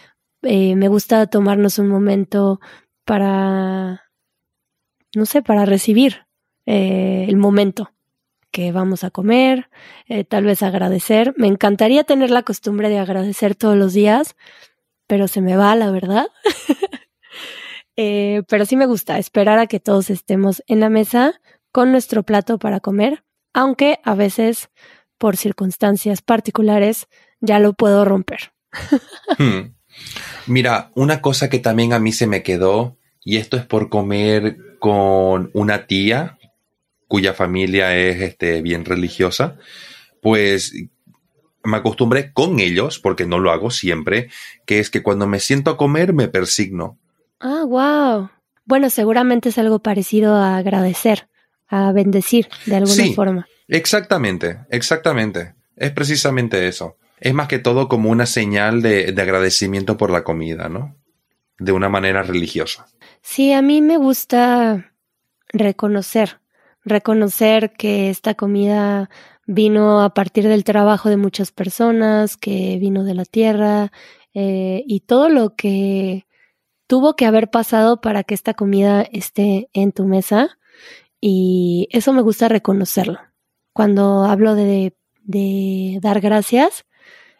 Eh, 0.43 0.77
me 0.77 0.87
gusta 0.87 1.27
tomarnos 1.27 1.81
un 1.81 1.89
momento 1.89 2.61
para, 3.05 4.05
no 5.17 5.27
sé, 5.27 5.43
para 5.43 5.65
recibir 5.65 6.27
eh, 6.67 7.27
el 7.29 7.37
momento 7.37 7.93
que 8.51 8.71
vamos 8.71 9.03
a 9.03 9.11
comer, 9.11 9.69
eh, 10.07 10.23
tal 10.23 10.45
vez 10.45 10.63
agradecer. 10.63 11.35
Me 11.37 11.49
encantaría 11.49 12.05
tener 12.05 12.31
la 12.31 12.45
costumbre 12.45 12.89
de 12.89 12.99
agradecer 12.99 13.57
todos 13.57 13.77
los 13.77 13.95
días, 13.95 14.37
pero 15.09 15.27
se 15.27 15.41
me 15.41 15.57
va, 15.57 15.75
la 15.77 15.91
verdad. 15.91 16.27
Eh, 17.97 18.43
pero 18.49 18.67
sí 18.67 18.75
me 18.75 18.87
gusta 18.87 19.19
esperar 19.19 19.61
a 19.61 19.69
que 19.69 19.79
todos 19.79 20.11
estemos 20.11 20.65
en 20.67 20.81
la 20.81 20.89
mesa 20.89 21.41
con 21.71 21.93
nuestro 21.93 22.25
plato 22.25 22.59
para 22.59 22.81
comer, 22.81 23.23
aunque 23.53 24.01
a 24.03 24.17
veces, 24.17 24.69
por 25.17 25.37
circunstancias 25.37 26.21
particulares, 26.21 27.07
ya 27.41 27.61
lo 27.61 27.73
puedo 27.73 28.05
romper. 28.05 28.53
Hmm. 29.39 29.75
Mira, 30.49 30.91
una 30.97 31.21
cosa 31.21 31.49
que 31.49 31.61
también 31.61 31.93
a 31.93 32.01
mí 32.01 32.11
se 32.11 32.27
me 32.27 32.43
quedó, 32.43 32.99
y 33.25 33.37
esto 33.37 33.57
es 33.57 33.65
por 33.65 33.89
comer 33.91 34.57
con 34.81 35.51
una 35.55 35.87
tía 35.87 36.37
cuya 37.15 37.33
familia 37.33 37.97
es 37.97 38.21
este, 38.23 38.61
bien 38.61 38.85
religiosa, 38.85 39.57
pues 40.21 40.75
me 41.63 41.77
acostumbré 41.77 42.33
con 42.33 42.59
ellos, 42.59 42.99
porque 42.99 43.25
no 43.25 43.39
lo 43.39 43.53
hago 43.53 43.71
siempre, 43.71 44.31
que 44.67 44.81
es 44.81 44.91
que 44.91 45.01
cuando 45.01 45.29
me 45.29 45.39
siento 45.39 45.71
a 45.71 45.77
comer 45.77 46.13
me 46.13 46.27
persigno. 46.27 46.99
Ah, 47.39 47.63
wow. 47.65 48.31
Bueno, 48.65 48.91
seguramente 48.91 49.51
es 49.51 49.59
algo 49.59 49.79
parecido 49.79 50.35
a 50.35 50.57
agradecer, 50.57 51.29
a 51.69 51.93
bendecir 51.93 52.49
de 52.67 52.79
alguna 52.79 53.05
forma. 53.15 53.47
Exactamente, 53.69 54.59
exactamente. 54.71 55.55
Es 55.77 55.93
precisamente 55.93 56.67
eso. 56.67 56.97
Es 57.21 57.33
más 57.33 57.47
que 57.47 57.61
todo 57.61 57.87
como 57.87 58.11
una 58.11 58.27
señal 58.27 58.83
de, 58.83 59.13
de 59.13 59.23
agradecimiento 59.23 59.97
por 59.97 60.11
la 60.11 60.25
comida, 60.25 60.69
¿no? 60.69 60.97
De 61.61 61.71
una 61.71 61.89
manera 61.89 62.25
religiosa. 62.25 62.87
Sí, 63.23 63.53
a 63.53 63.63
mí 63.63 63.83
me 63.83 63.99
gusta 63.99 64.93
reconocer 65.53 66.41
reconocer 66.85 67.73
que 67.73 68.11
esta 68.11 68.35
comida 68.35 69.11
vino 69.47 70.03
a 70.03 70.15
partir 70.15 70.49
del 70.49 70.65
trabajo 70.65 71.09
de 71.09 71.17
muchas 71.17 71.53
personas, 71.53 72.37
que 72.37 72.79
vino 72.79 73.05
de 73.05 73.15
la 73.15 73.25
tierra 73.25 73.93
eh, 74.35 74.83
y 74.87 75.01
todo 75.01 75.29
lo 75.29 75.55
que 75.55 76.27
tuvo 76.87 77.17
que 77.17 77.27
haber 77.27 77.51
pasado 77.51 78.01
para 78.01 78.25
que 78.25 78.35
esta 78.35 78.55
comida 78.55 79.03
esté 79.03 79.69
en 79.73 79.93
tu 79.93 80.05
mesa 80.05 80.59
y 81.21 81.89
eso 81.91 82.13
me 82.13 82.23
gusta 82.23 82.49
reconocerlo. 82.49 83.19
Cuando 83.73 84.25
hablo 84.25 84.55
de, 84.55 84.95
de 85.23 85.99
dar 86.03 86.21
gracias, 86.21 86.85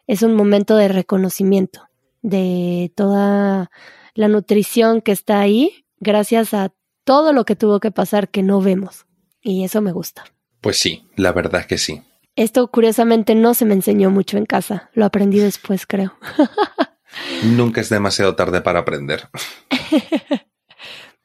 es 0.07 0.23
un 0.23 0.35
momento 0.35 0.77
de 0.77 0.89
reconocimiento 0.89 1.89
de 2.23 2.93
toda 2.97 3.71
la 4.15 4.29
nutrición 4.29 5.03
que 5.03 5.13
está 5.13 5.41
ahí 5.41 5.87
gracias 5.99 6.55
a 6.55 6.73
todo 7.05 7.33
lo 7.33 7.45
que 7.45 7.57
tuvo 7.57 7.81
que 7.81 7.91
pasar 7.91 8.31
que 8.31 8.43
no 8.43 8.61
vemos 8.61 9.07
y 9.45 9.63
eso 9.63 9.81
me 9.81 9.93
gusta. 9.93 10.25
Pues 10.61 10.79
sí, 10.79 11.07
la 11.15 11.31
verdad 11.31 11.61
es 11.61 11.67
que 11.67 11.79
sí. 11.79 12.03
Esto 12.35 12.67
curiosamente 12.69 13.37
no 13.37 13.55
se 13.55 13.65
me 13.65 13.75
enseñó 13.75 14.11
mucho 14.11 14.39
en 14.39 14.47
casa, 14.47 14.91
lo 14.95 15.05
aprendí 15.05 15.39
después, 15.39 15.87
creo. 15.87 16.15
Nunca 17.45 17.81
es 17.81 17.91
demasiado 17.91 18.35
tarde 18.35 18.61
para 18.61 18.81
aprender. 18.81 19.29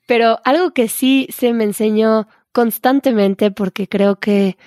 Pero 0.07 0.39
algo 0.43 0.71
que 0.71 0.87
sí 0.87 1.27
se 1.31 1.53
me 1.53 1.63
enseñó 1.63 2.27
constantemente, 2.51 3.49
porque 3.49 3.87
creo 3.87 4.19
que 4.19 4.57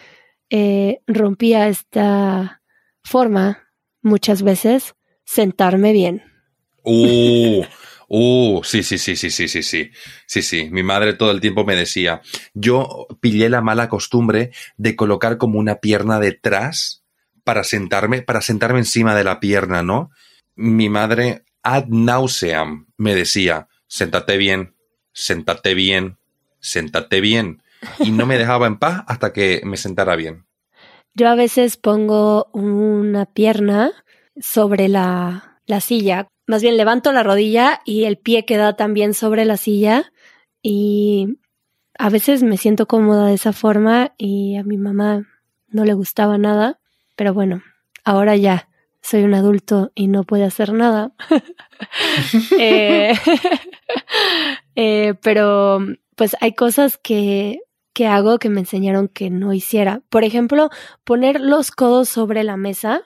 eh, 0.50 1.00
rompía 1.06 1.68
esta 1.68 2.62
forma 3.04 3.68
muchas 4.00 4.42
veces, 4.42 4.94
sentarme 5.24 5.92
bien. 5.92 6.22
Uh, 6.84 7.62
Uh, 8.14 8.60
sí, 8.62 8.82
sí, 8.82 8.98
sí, 8.98 9.16
sí, 9.16 9.30
sí, 9.30 9.48
sí, 9.48 9.62
sí. 9.62 9.90
Sí, 10.26 10.42
sí. 10.42 10.68
Mi 10.70 10.82
madre 10.82 11.14
todo 11.14 11.30
el 11.30 11.40
tiempo 11.40 11.64
me 11.64 11.74
decía. 11.74 12.20
Yo 12.52 13.06
pillé 13.22 13.48
la 13.48 13.62
mala 13.62 13.88
costumbre 13.88 14.50
de 14.76 14.96
colocar 14.96 15.38
como 15.38 15.58
una 15.58 15.76
pierna 15.76 16.20
detrás 16.20 17.04
para 17.42 17.64
sentarme, 17.64 18.20
para 18.20 18.42
sentarme 18.42 18.80
encima 18.80 19.14
de 19.14 19.24
la 19.24 19.40
pierna, 19.40 19.82
¿no? 19.82 20.10
Mi 20.56 20.90
madre 20.90 21.44
ad 21.62 21.86
nauseam 21.86 22.86
me 22.98 23.14
decía, 23.14 23.68
sentate 23.86 24.36
bien, 24.36 24.76
sentate 25.14 25.72
bien, 25.72 26.18
sentate 26.60 27.22
bien. 27.22 27.62
Y 28.00 28.10
no 28.10 28.26
me 28.26 28.36
dejaba 28.36 28.66
en 28.66 28.78
paz 28.78 29.04
hasta 29.06 29.32
que 29.32 29.62
me 29.64 29.78
sentara 29.78 30.16
bien. 30.16 30.44
Yo 31.14 31.30
a 31.30 31.34
veces 31.34 31.78
pongo 31.78 32.50
una 32.52 33.24
pierna 33.24 33.90
sobre 34.38 34.88
la, 34.88 35.60
la 35.64 35.80
silla 35.80 36.28
más 36.52 36.60
bien 36.60 36.76
levanto 36.76 37.12
la 37.12 37.22
rodilla 37.22 37.80
y 37.86 38.04
el 38.04 38.18
pie 38.18 38.44
queda 38.44 38.76
también 38.76 39.14
sobre 39.14 39.46
la 39.46 39.56
silla 39.56 40.12
y 40.60 41.38
a 41.98 42.10
veces 42.10 42.42
me 42.42 42.58
siento 42.58 42.86
cómoda 42.86 43.28
de 43.28 43.32
esa 43.32 43.54
forma 43.54 44.12
y 44.18 44.56
a 44.56 44.62
mi 44.62 44.76
mamá 44.76 45.26
no 45.68 45.86
le 45.86 45.94
gustaba 45.94 46.36
nada, 46.36 46.78
pero 47.16 47.32
bueno, 47.32 47.62
ahora 48.04 48.36
ya 48.36 48.68
soy 49.00 49.22
un 49.22 49.32
adulto 49.32 49.92
y 49.94 50.08
no 50.08 50.24
puede 50.24 50.44
hacer 50.44 50.74
nada. 50.74 51.12
Eh, 52.58 53.14
eh, 54.76 55.14
pero 55.22 55.80
pues 56.16 56.36
hay 56.42 56.52
cosas 56.52 56.98
que, 56.98 57.60
que 57.94 58.06
hago 58.06 58.38
que 58.38 58.50
me 58.50 58.60
enseñaron 58.60 59.08
que 59.08 59.30
no 59.30 59.54
hiciera. 59.54 60.02
Por 60.10 60.22
ejemplo, 60.22 60.68
poner 61.02 61.40
los 61.40 61.70
codos 61.70 62.10
sobre 62.10 62.44
la 62.44 62.58
mesa. 62.58 63.02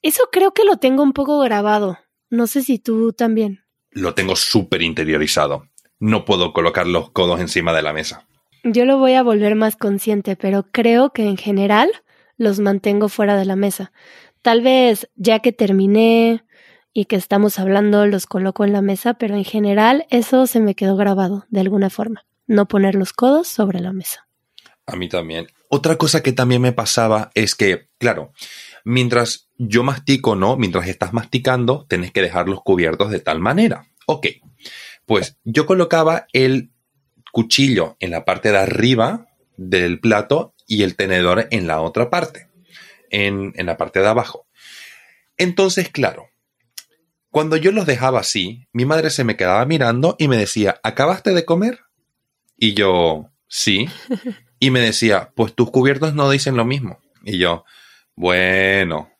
Eso 0.00 0.30
creo 0.32 0.52
que 0.52 0.64
lo 0.64 0.78
tengo 0.78 1.02
un 1.02 1.12
poco 1.12 1.38
grabado. 1.40 1.98
No 2.36 2.46
sé 2.46 2.62
si 2.62 2.78
tú 2.78 3.14
también. 3.14 3.64
Lo 3.90 4.12
tengo 4.14 4.36
súper 4.36 4.82
interiorizado. 4.82 5.68
No 5.98 6.26
puedo 6.26 6.52
colocar 6.52 6.86
los 6.86 7.10
codos 7.10 7.40
encima 7.40 7.72
de 7.72 7.80
la 7.80 7.94
mesa. 7.94 8.26
Yo 8.62 8.84
lo 8.84 8.98
voy 8.98 9.14
a 9.14 9.22
volver 9.22 9.54
más 9.54 9.76
consciente, 9.76 10.36
pero 10.36 10.66
creo 10.70 11.14
que 11.14 11.24
en 11.24 11.38
general 11.38 11.90
los 12.36 12.60
mantengo 12.60 13.08
fuera 13.08 13.38
de 13.38 13.46
la 13.46 13.56
mesa. 13.56 13.92
Tal 14.42 14.60
vez 14.60 15.08
ya 15.14 15.38
que 15.38 15.52
terminé 15.52 16.44
y 16.92 17.06
que 17.06 17.16
estamos 17.16 17.58
hablando 17.58 18.06
los 18.06 18.26
coloco 18.26 18.64
en 18.64 18.74
la 18.74 18.82
mesa, 18.82 19.14
pero 19.14 19.34
en 19.34 19.44
general 19.44 20.06
eso 20.10 20.46
se 20.46 20.60
me 20.60 20.74
quedó 20.74 20.96
grabado 20.96 21.46
de 21.48 21.60
alguna 21.60 21.88
forma. 21.88 22.26
No 22.46 22.68
poner 22.68 22.94
los 22.96 23.14
codos 23.14 23.48
sobre 23.48 23.80
la 23.80 23.94
mesa. 23.94 24.28
A 24.84 24.96
mí 24.96 25.08
también. 25.08 25.46
Otra 25.70 25.96
cosa 25.96 26.22
que 26.22 26.32
también 26.32 26.60
me 26.60 26.72
pasaba 26.72 27.30
es 27.34 27.54
que, 27.54 27.88
claro, 27.98 28.32
mientras 28.84 29.45
yo 29.58 29.82
mastico, 29.82 30.36
¿no? 30.36 30.56
Mientras 30.56 30.88
estás 30.88 31.12
masticando, 31.12 31.86
tenés 31.88 32.12
que 32.12 32.22
dejarlos 32.22 32.62
cubiertos 32.62 33.10
de 33.10 33.20
tal 33.20 33.40
manera. 33.40 33.86
Ok, 34.06 34.26
pues 35.04 35.38
yo 35.44 35.66
colocaba 35.66 36.26
el 36.32 36.70
cuchillo 37.32 37.96
en 38.00 38.10
la 38.10 38.24
parte 38.24 38.52
de 38.52 38.58
arriba 38.58 39.26
del 39.56 40.00
plato 40.00 40.54
y 40.66 40.82
el 40.82 40.96
tenedor 40.96 41.48
en 41.50 41.66
la 41.66 41.80
otra 41.80 42.10
parte, 42.10 42.48
en, 43.10 43.52
en 43.56 43.66
la 43.66 43.76
parte 43.76 44.00
de 44.00 44.08
abajo. 44.08 44.46
Entonces, 45.38 45.88
claro, 45.88 46.28
cuando 47.30 47.56
yo 47.56 47.72
los 47.72 47.86
dejaba 47.86 48.20
así, 48.20 48.66
mi 48.72 48.84
madre 48.86 49.10
se 49.10 49.24
me 49.24 49.36
quedaba 49.36 49.64
mirando 49.66 50.16
y 50.18 50.28
me 50.28 50.36
decía, 50.36 50.80
¿acabaste 50.82 51.34
de 51.34 51.44
comer? 51.44 51.80
Y 52.56 52.74
yo, 52.74 53.30
sí. 53.48 53.88
Y 54.58 54.70
me 54.70 54.80
decía, 54.80 55.32
pues 55.36 55.54
tus 55.54 55.70
cubiertos 55.70 56.14
no 56.14 56.30
dicen 56.30 56.56
lo 56.56 56.64
mismo. 56.64 56.98
Y 57.22 57.36
yo, 57.36 57.66
bueno. 58.14 59.10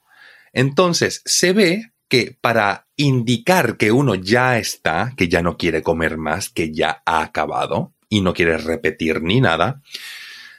Entonces, 0.57 1.21
se 1.27 1.53
ve 1.53 1.93
que 2.09 2.35
para 2.41 2.89
indicar 2.97 3.77
que 3.77 3.93
uno 3.93 4.15
ya 4.15 4.57
está, 4.57 5.13
que 5.15 5.29
ya 5.29 5.43
no 5.43 5.59
quiere 5.59 5.83
comer 5.83 6.17
más, 6.17 6.49
que 6.49 6.73
ya 6.73 7.03
ha 7.05 7.21
acabado 7.21 7.93
y 8.09 8.23
no 8.23 8.33
quiere 8.33 8.57
repetir 8.57 9.21
ni 9.21 9.43
nada, 9.43 9.83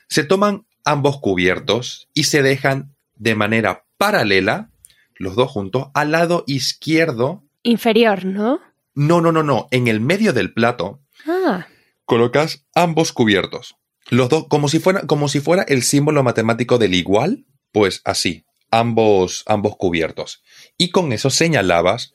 se 0.08 0.24
toman 0.24 0.68
ambos 0.86 1.20
cubiertos 1.20 2.10
y 2.14 2.26
se 2.26 2.44
dejan 2.44 2.96
de 3.16 3.34
manera 3.34 3.86
paralela, 3.98 4.70
los 5.16 5.36
dos 5.36 5.50
juntos, 5.50 5.88
al 5.96 6.12
lado 6.12 6.44
izquierdo. 6.46 7.44
Inferior, 7.64 8.24
¿no? 8.24 8.62
No, 8.94 9.20
no, 9.20 9.32
no, 9.32 9.42
no. 9.42 9.68
En 9.72 9.88
el 9.88 10.00
medio 10.00 10.32
del 10.32 10.54
plato 10.54 11.02
Ah, 11.26 11.66
colocas 12.06 12.68
ambos 12.76 13.14
cubiertos. 13.14 13.78
Los 14.12 14.30
dos, 14.30 14.46
como 14.48 14.70
si 14.70 14.78
fuera, 14.78 15.08
como 15.08 15.28
si 15.28 15.40
fuera 15.40 15.64
el 15.64 15.82
símbolo 15.82 16.22
matemático 16.22 16.78
del 16.78 16.94
igual, 16.94 17.48
pues 17.72 18.02
así, 18.06 18.46
ambos, 18.72 19.44
ambos 19.46 19.76
cubiertos. 19.78 20.44
Y 20.78 20.90
con 20.90 21.12
eso 21.14 21.30
señalabas 21.30 22.14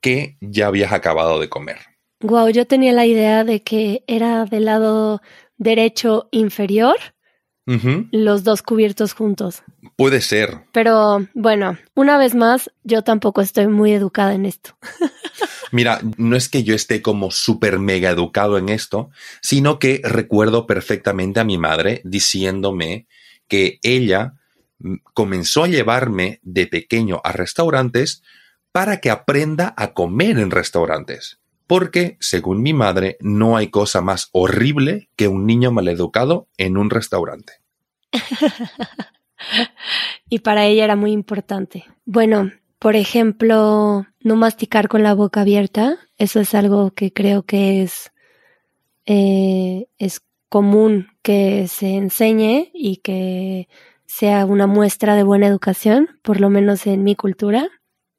que 0.00 0.36
ya 0.40 0.66
habías 0.66 0.92
acabado 0.92 1.40
de 1.40 1.48
comer. 1.48 1.78
wow, 2.20 2.48
yo 2.48 2.66
tenía 2.66 2.92
la 2.92 3.06
idea 3.06 3.44
de 3.44 3.62
que 3.62 4.04
era 4.06 4.44
del 4.44 4.66
lado 4.66 5.20
derecho 5.56 6.28
inferior 6.30 6.96
los 8.10 8.42
dos 8.42 8.62
cubiertos 8.62 9.12
juntos. 9.12 9.62
Puede 9.96 10.20
ser. 10.20 10.64
Pero 10.72 11.28
bueno, 11.34 11.78
una 11.94 12.18
vez 12.18 12.34
más, 12.34 12.70
yo 12.82 13.02
tampoco 13.02 13.40
estoy 13.40 13.68
muy 13.68 13.92
educada 13.92 14.34
en 14.34 14.46
esto. 14.46 14.76
Mira, 15.72 16.00
no 16.16 16.36
es 16.36 16.48
que 16.48 16.64
yo 16.64 16.74
esté 16.74 17.00
como 17.00 17.30
súper 17.30 17.78
mega 17.78 18.10
educado 18.10 18.58
en 18.58 18.70
esto, 18.70 19.10
sino 19.40 19.78
que 19.78 20.00
recuerdo 20.02 20.66
perfectamente 20.66 21.38
a 21.38 21.44
mi 21.44 21.58
madre 21.58 22.00
diciéndome 22.04 23.06
que 23.46 23.78
ella 23.82 24.39
comenzó 25.14 25.64
a 25.64 25.68
llevarme 25.68 26.40
de 26.42 26.66
pequeño 26.66 27.20
a 27.24 27.32
restaurantes 27.32 28.22
para 28.72 29.00
que 29.00 29.10
aprenda 29.10 29.74
a 29.76 29.92
comer 29.92 30.38
en 30.38 30.50
restaurantes. 30.50 31.40
Porque, 31.66 32.16
según 32.20 32.62
mi 32.62 32.72
madre, 32.72 33.16
no 33.20 33.56
hay 33.56 33.68
cosa 33.68 34.00
más 34.00 34.28
horrible 34.32 35.08
que 35.16 35.28
un 35.28 35.46
niño 35.46 35.70
maleducado 35.70 36.48
en 36.56 36.76
un 36.76 36.90
restaurante. 36.90 37.54
Y 40.28 40.40
para 40.40 40.66
ella 40.66 40.84
era 40.84 40.96
muy 40.96 41.12
importante. 41.12 41.84
Bueno, 42.04 42.52
por 42.78 42.96
ejemplo, 42.96 44.06
no 44.20 44.36
masticar 44.36 44.88
con 44.88 45.02
la 45.02 45.14
boca 45.14 45.40
abierta. 45.40 45.98
Eso 46.18 46.40
es 46.40 46.54
algo 46.54 46.92
que 46.92 47.12
creo 47.12 47.42
que 47.42 47.82
es, 47.82 48.12
eh, 49.06 49.86
es 49.98 50.22
común 50.48 51.08
que 51.22 51.68
se 51.68 51.96
enseñe 51.96 52.70
y 52.74 52.98
que 52.98 53.68
sea 54.10 54.44
una 54.44 54.66
muestra 54.66 55.14
de 55.14 55.22
buena 55.22 55.46
educación, 55.46 56.08
por 56.22 56.40
lo 56.40 56.50
menos 56.50 56.86
en 56.88 57.04
mi 57.04 57.14
cultura. 57.14 57.68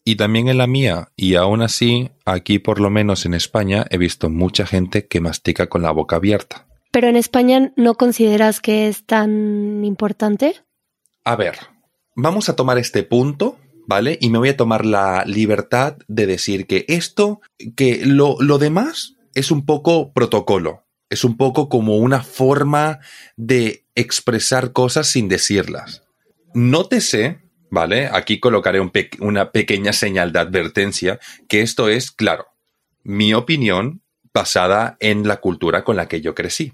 Y 0.06 0.16
también 0.16 0.48
en 0.48 0.58
la 0.58 0.66
mía, 0.66 1.10
y 1.18 1.36
aún 1.36 1.62
así, 1.62 2.12
aquí 2.26 2.60
por 2.60 2.80
lo 2.80 2.90
menos 2.90 3.26
en 3.26 3.34
España, 3.34 3.86
he 3.90 3.98
visto 3.98 4.30
mucha 4.30 4.66
gente 4.66 5.06
que 5.06 5.20
mastica 5.20 5.68
con 5.68 5.82
la 5.82 5.92
boca 5.92 6.16
abierta. 6.16 6.66
Pero 6.92 7.10
en 7.10 7.18
España 7.18 7.74
no 7.76 7.96
consideras 7.96 8.62
que 8.62 8.88
es 8.88 9.06
tan 9.06 9.84
importante. 9.84 10.56
A 11.26 11.36
ver, 11.36 11.58
vamos 12.16 12.48
a 12.48 12.56
tomar 12.56 12.78
este 12.78 13.04
punto, 13.04 13.58
¿vale? 13.86 14.18
Y 14.22 14.30
me 14.30 14.38
voy 14.38 14.50
a 14.50 14.58
tomar 14.58 14.86
la 14.86 15.26
libertad 15.26 15.98
de 16.08 16.26
decir 16.26 16.68
que 16.68 16.86
esto, 16.88 17.42
que 17.76 18.06
lo, 18.06 18.38
lo 18.40 18.60
demás 18.60 19.16
es 19.36 19.52
un 19.52 19.66
poco 19.66 20.14
protocolo, 20.14 20.86
es 21.12 21.26
un 21.26 21.36
poco 21.36 21.68
como 21.68 21.98
una 21.98 22.24
forma 22.24 23.00
de 23.36 23.86
expresar 23.96 24.72
cosas 24.72 25.08
sin 25.08 25.28
decirlas. 25.28 26.04
Nótese, 26.54 27.42
¿vale? 27.70 28.10
Aquí 28.12 28.40
colocaré 28.40 28.80
una 29.20 29.52
pequeña 29.52 29.92
señal 29.92 30.32
de 30.32 30.40
advertencia, 30.40 31.20
que 31.50 31.62
esto 31.62 31.90
es, 31.90 32.12
claro, 32.12 32.48
mi 33.04 33.34
opinión 33.34 34.02
basada 34.34 34.96
en 35.02 35.28
la 35.28 35.42
cultura 35.42 35.84
con 35.84 35.98
la 35.98 36.08
que 36.08 36.22
yo 36.22 36.34
crecí. 36.34 36.72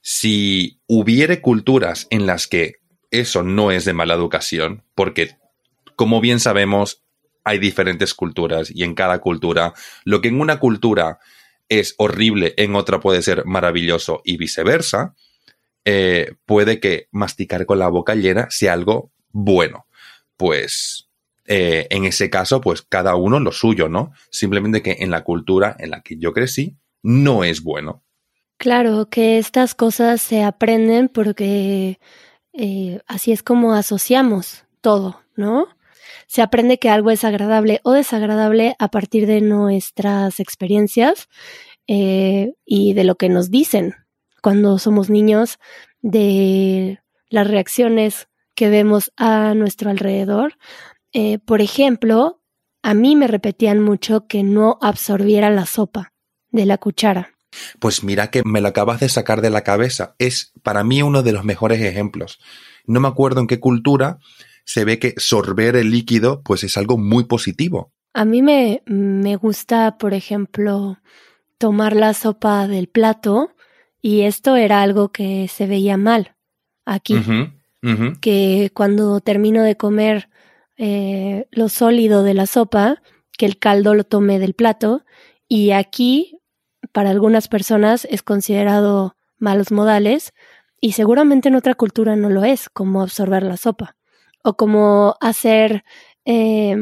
Si 0.00 0.80
hubiere 0.86 1.42
culturas 1.42 2.06
en 2.08 2.26
las 2.26 2.46
que 2.46 2.76
eso 3.10 3.42
no 3.42 3.70
es 3.70 3.84
de 3.84 3.92
mala 3.92 4.14
educación, 4.14 4.84
porque 4.94 5.36
como 5.96 6.22
bien 6.22 6.40
sabemos, 6.40 7.02
hay 7.44 7.58
diferentes 7.58 8.14
culturas 8.14 8.70
y 8.74 8.84
en 8.84 8.94
cada 8.94 9.18
cultura, 9.18 9.74
lo 10.04 10.22
que 10.22 10.28
en 10.28 10.40
una 10.40 10.58
cultura 10.60 11.18
es 11.68 11.94
horrible, 11.98 12.54
en 12.56 12.74
otra 12.74 13.00
puede 13.00 13.22
ser 13.22 13.44
maravilloso 13.44 14.22
y 14.24 14.36
viceversa, 14.36 15.14
eh, 15.84 16.34
puede 16.44 16.80
que 16.80 17.08
masticar 17.12 17.66
con 17.66 17.78
la 17.78 17.88
boca 17.88 18.14
llena 18.14 18.48
sea 18.50 18.72
algo 18.72 19.12
bueno. 19.30 19.86
Pues 20.36 21.08
eh, 21.46 21.86
en 21.90 22.04
ese 22.04 22.28
caso, 22.28 22.60
pues 22.60 22.82
cada 22.82 23.14
uno 23.14 23.40
lo 23.40 23.52
suyo, 23.52 23.88
¿no? 23.88 24.12
Simplemente 24.30 24.82
que 24.82 24.96
en 25.00 25.10
la 25.10 25.24
cultura 25.24 25.76
en 25.78 25.90
la 25.90 26.02
que 26.02 26.16
yo 26.18 26.32
crecí, 26.32 26.76
no 27.02 27.44
es 27.44 27.62
bueno. 27.62 28.02
Claro, 28.58 29.08
que 29.08 29.38
estas 29.38 29.74
cosas 29.74 30.20
se 30.20 30.42
aprenden 30.42 31.08
porque 31.08 32.00
eh, 32.52 33.00
así 33.06 33.32
es 33.32 33.42
como 33.42 33.74
asociamos 33.74 34.64
todo, 34.80 35.20
¿no? 35.36 35.68
Se 36.26 36.42
aprende 36.42 36.78
que 36.78 36.90
algo 36.90 37.10
es 37.10 37.24
agradable 37.24 37.80
o 37.84 37.92
desagradable 37.92 38.76
a 38.78 38.88
partir 38.88 39.26
de 39.26 39.40
nuestras 39.40 40.40
experiencias 40.40 41.28
eh, 41.86 42.54
y 42.64 42.94
de 42.94 43.04
lo 43.04 43.14
que 43.16 43.28
nos 43.28 43.50
dicen 43.50 43.94
cuando 44.46 44.78
somos 44.78 45.10
niños, 45.10 45.58
de 46.02 47.00
las 47.30 47.48
reacciones 47.48 48.28
que 48.54 48.68
vemos 48.68 49.12
a 49.16 49.54
nuestro 49.54 49.90
alrededor. 49.90 50.54
Eh, 51.12 51.40
por 51.40 51.60
ejemplo, 51.60 52.40
a 52.80 52.94
mí 52.94 53.16
me 53.16 53.26
repetían 53.26 53.80
mucho 53.80 54.28
que 54.28 54.44
no 54.44 54.78
absorbiera 54.80 55.50
la 55.50 55.66
sopa 55.66 56.12
de 56.50 56.64
la 56.64 56.78
cuchara. 56.78 57.34
Pues 57.80 58.04
mira 58.04 58.30
que 58.30 58.42
me 58.44 58.60
lo 58.60 58.68
acabas 58.68 59.00
de 59.00 59.08
sacar 59.08 59.40
de 59.40 59.50
la 59.50 59.64
cabeza. 59.64 60.14
Es 60.18 60.52
para 60.62 60.84
mí 60.84 61.02
uno 61.02 61.24
de 61.24 61.32
los 61.32 61.44
mejores 61.44 61.80
ejemplos. 61.80 62.38
No 62.84 63.00
me 63.00 63.08
acuerdo 63.08 63.40
en 63.40 63.48
qué 63.48 63.58
cultura 63.58 64.18
se 64.66 64.84
ve 64.84 64.98
que 64.98 65.14
sorber 65.16 65.76
el 65.76 65.90
líquido 65.90 66.42
pues 66.42 66.64
es 66.64 66.76
algo 66.76 66.98
muy 66.98 67.24
positivo. 67.24 67.92
A 68.12 68.24
mí 68.24 68.42
me, 68.42 68.82
me 68.86 69.36
gusta, 69.36 69.96
por 69.96 70.12
ejemplo, 70.12 70.98
tomar 71.56 71.94
la 71.94 72.12
sopa 72.12 72.66
del 72.66 72.88
plato 72.88 73.52
y 74.02 74.22
esto 74.22 74.56
era 74.56 74.82
algo 74.82 75.12
que 75.12 75.48
se 75.48 75.66
veía 75.66 75.96
mal 75.96 76.34
aquí, 76.84 77.16
que 78.20 78.70
cuando 78.74 79.20
termino 79.20 79.62
de 79.62 79.76
comer 79.76 80.28
eh, 80.76 81.46
lo 81.50 81.68
sólido 81.68 82.22
de 82.22 82.34
la 82.34 82.46
sopa, 82.46 83.02
que 83.38 83.46
el 83.46 83.58
caldo 83.58 83.94
lo 83.94 84.04
tome 84.04 84.38
del 84.38 84.54
plato 84.54 85.04
y 85.48 85.70
aquí 85.70 86.40
para 86.92 87.10
algunas 87.10 87.48
personas 87.48 88.06
es 88.10 88.22
considerado 88.22 89.16
malos 89.38 89.70
modales 89.70 90.32
y 90.80 90.92
seguramente 90.92 91.48
en 91.48 91.54
otra 91.54 91.74
cultura 91.74 92.16
no 92.16 92.30
lo 92.30 92.44
es, 92.44 92.68
como 92.68 93.02
absorber 93.02 93.42
la 93.42 93.56
sopa 93.56 93.96
o 94.46 94.56
como 94.56 95.16
hacer 95.20 95.84
eh, 96.24 96.76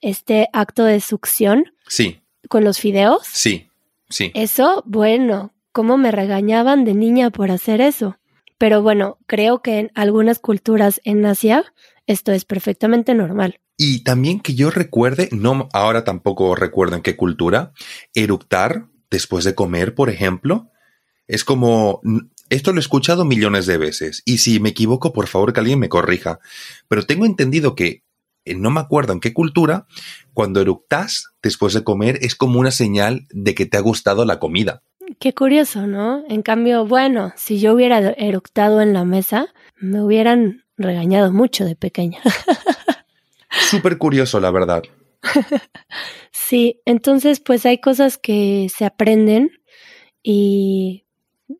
este 0.00 0.48
acto 0.52 0.84
de 0.84 1.00
succión 1.00 1.64
Sí, 1.88 2.20
con 2.48 2.62
los 2.62 2.78
fideos. 2.78 3.22
sí, 3.26 3.68
sí. 4.08 4.30
Eso, 4.34 4.84
bueno, 4.86 5.52
cómo 5.72 5.96
me 5.98 6.12
regañaban 6.12 6.84
de 6.84 6.94
niña 6.94 7.30
por 7.30 7.50
hacer 7.50 7.80
eso. 7.80 8.18
Pero 8.56 8.82
bueno, 8.82 9.18
creo 9.26 9.62
que 9.62 9.78
en 9.80 9.90
algunas 9.94 10.38
culturas 10.38 11.00
en 11.04 11.26
Asia 11.26 11.64
esto 12.06 12.30
es 12.32 12.44
perfectamente 12.44 13.14
normal. 13.14 13.58
Y 13.76 14.04
también 14.04 14.40
que 14.40 14.54
yo 14.54 14.70
recuerde, 14.70 15.28
no 15.32 15.68
ahora 15.72 16.04
tampoco 16.04 16.54
recuerdo 16.54 16.96
en 16.96 17.02
qué 17.02 17.16
cultura, 17.16 17.72
eructar 18.14 18.86
después 19.10 19.44
de 19.44 19.54
comer, 19.54 19.94
por 19.94 20.08
ejemplo, 20.08 20.70
es 21.26 21.44
como 21.44 22.00
esto 22.50 22.72
lo 22.72 22.78
he 22.78 22.80
escuchado 22.80 23.24
millones 23.24 23.66
de 23.66 23.78
veces 23.78 24.22
y 24.24 24.38
si 24.38 24.60
me 24.60 24.70
equivoco, 24.70 25.12
por 25.12 25.26
favor 25.26 25.52
que 25.52 25.60
alguien 25.60 25.78
me 25.78 25.88
corrija, 25.88 26.38
pero 26.88 27.04
tengo 27.04 27.26
entendido 27.26 27.74
que 27.74 28.02
eh, 28.44 28.54
no 28.54 28.70
me 28.70 28.80
acuerdo 28.80 29.12
en 29.12 29.20
qué 29.20 29.32
cultura, 29.34 29.86
cuando 30.32 30.60
eructas 30.60 31.32
después 31.42 31.74
de 31.74 31.84
comer 31.84 32.18
es 32.22 32.34
como 32.34 32.58
una 32.58 32.70
señal 32.70 33.26
de 33.30 33.54
que 33.54 33.66
te 33.66 33.76
ha 33.76 33.80
gustado 33.80 34.24
la 34.24 34.38
comida. 34.38 34.82
Qué 35.20 35.34
curioso, 35.34 35.86
¿no? 35.86 36.22
En 36.28 36.42
cambio, 36.42 36.86
bueno, 36.86 37.32
si 37.36 37.60
yo 37.60 37.72
hubiera 37.72 37.98
eructado 37.98 38.80
en 38.80 38.92
la 38.92 39.04
mesa, 39.04 39.48
me 39.76 40.02
hubieran 40.02 40.64
regañado 40.76 41.32
mucho 41.32 41.64
de 41.64 41.76
pequeña. 41.76 42.20
Súper 43.50 43.98
curioso, 43.98 44.38
la 44.40 44.50
verdad. 44.50 44.82
sí, 46.30 46.80
entonces 46.84 47.40
pues 47.40 47.66
hay 47.66 47.80
cosas 47.80 48.18
que 48.18 48.68
se 48.74 48.84
aprenden 48.84 49.50
y, 50.22 51.04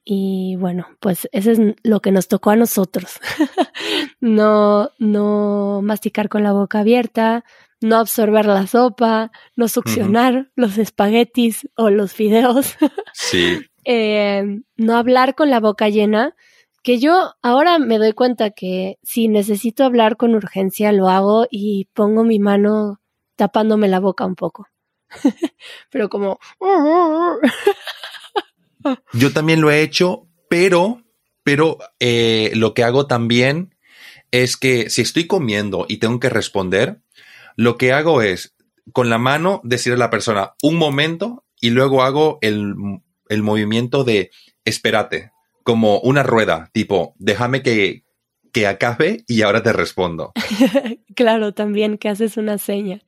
y 0.05 0.57
bueno, 0.57 0.87
pues 1.01 1.29
eso 1.33 1.51
es 1.51 1.59
lo 1.83 2.01
que 2.01 2.13
nos 2.13 2.29
tocó 2.29 2.51
a 2.51 2.57
nosotros. 2.57 3.19
no, 4.21 4.91
no 4.99 5.81
masticar 5.83 6.29
con 6.29 6.43
la 6.43 6.53
boca 6.53 6.81
abierta, 6.81 7.45
no 7.81 7.97
absorber 7.97 8.47
la 8.47 8.67
sopa, 8.67 9.31
no 9.57 9.69
succionar 9.69 10.35
uh 10.35 10.39
-huh. 10.39 10.51
los 10.57 10.79
espaguetis 10.79 11.69
o 11.77 11.91
los 11.91 12.13
fideos. 12.13 12.77
sí. 13.15 13.61
Eh, 13.85 14.61
no 14.77 14.97
hablar 14.97 15.35
con 15.35 15.49
la 15.51 15.61
boca 15.61 15.89
llena, 15.89 16.35
que 16.83 16.99
yo 16.99 17.35
ahora 17.43 17.79
me 17.79 17.99
doy 17.99 18.13
cuenta 18.13 18.51
que 18.51 18.99
si 19.03 19.29
necesito 19.29 19.85
hablar 19.85 20.17
con 20.17 20.35
urgencia 20.35 20.93
lo 20.93 21.09
hago 21.09 21.47
y 21.51 21.89
pongo 21.95 22.25
mi 22.25 22.39
mano 22.39 23.01
tapándome 23.37 23.89
la 23.89 24.01
boca 24.01 24.27
un 24.27 24.35
poco. 24.35 24.67
pero 25.91 26.09
como... 26.09 26.39
Yo 29.13 29.33
también 29.33 29.61
lo 29.61 29.71
he 29.71 29.83
hecho, 29.83 30.29
pero, 30.49 31.03
pero 31.43 31.79
eh, 32.01 32.53
lo 32.55 32.75
que 32.75 32.85
hago 32.85 33.07
también 33.07 33.75
es 34.31 34.57
que 34.57 34.91
si 34.91 35.03
estoy 35.03 35.27
comiendo 35.27 35.87
y 35.89 35.99
tengo 35.99 36.21
que 36.21 36.29
responder, 36.29 37.01
lo 37.57 37.77
que 37.77 37.93
hago 37.93 38.23
es 38.23 38.55
con 38.93 39.11
la 39.11 39.19
mano 39.19 39.61
decirle 39.65 39.97
a 39.97 40.07
la 40.07 40.11
persona 40.11 40.55
un 40.63 40.77
momento 40.77 41.45
y 41.61 41.71
luego 41.71 42.03
hago 42.03 42.39
el, 42.41 42.75
el 43.29 43.43
movimiento 43.43 44.05
de 44.05 44.31
espérate, 44.65 45.33
como 45.63 46.01
una 46.01 46.23
rueda, 46.23 46.71
tipo, 46.73 47.15
déjame 47.19 47.63
que, 47.63 48.05
que 48.53 48.67
acabe 48.67 49.25
y 49.27 49.43
ahora 49.43 49.63
te 49.63 49.73
respondo. 49.73 50.33
claro, 51.15 51.53
también 51.53 51.99
que 51.99 52.09
haces 52.09 52.37
una 52.37 52.59
seña. 52.59 53.03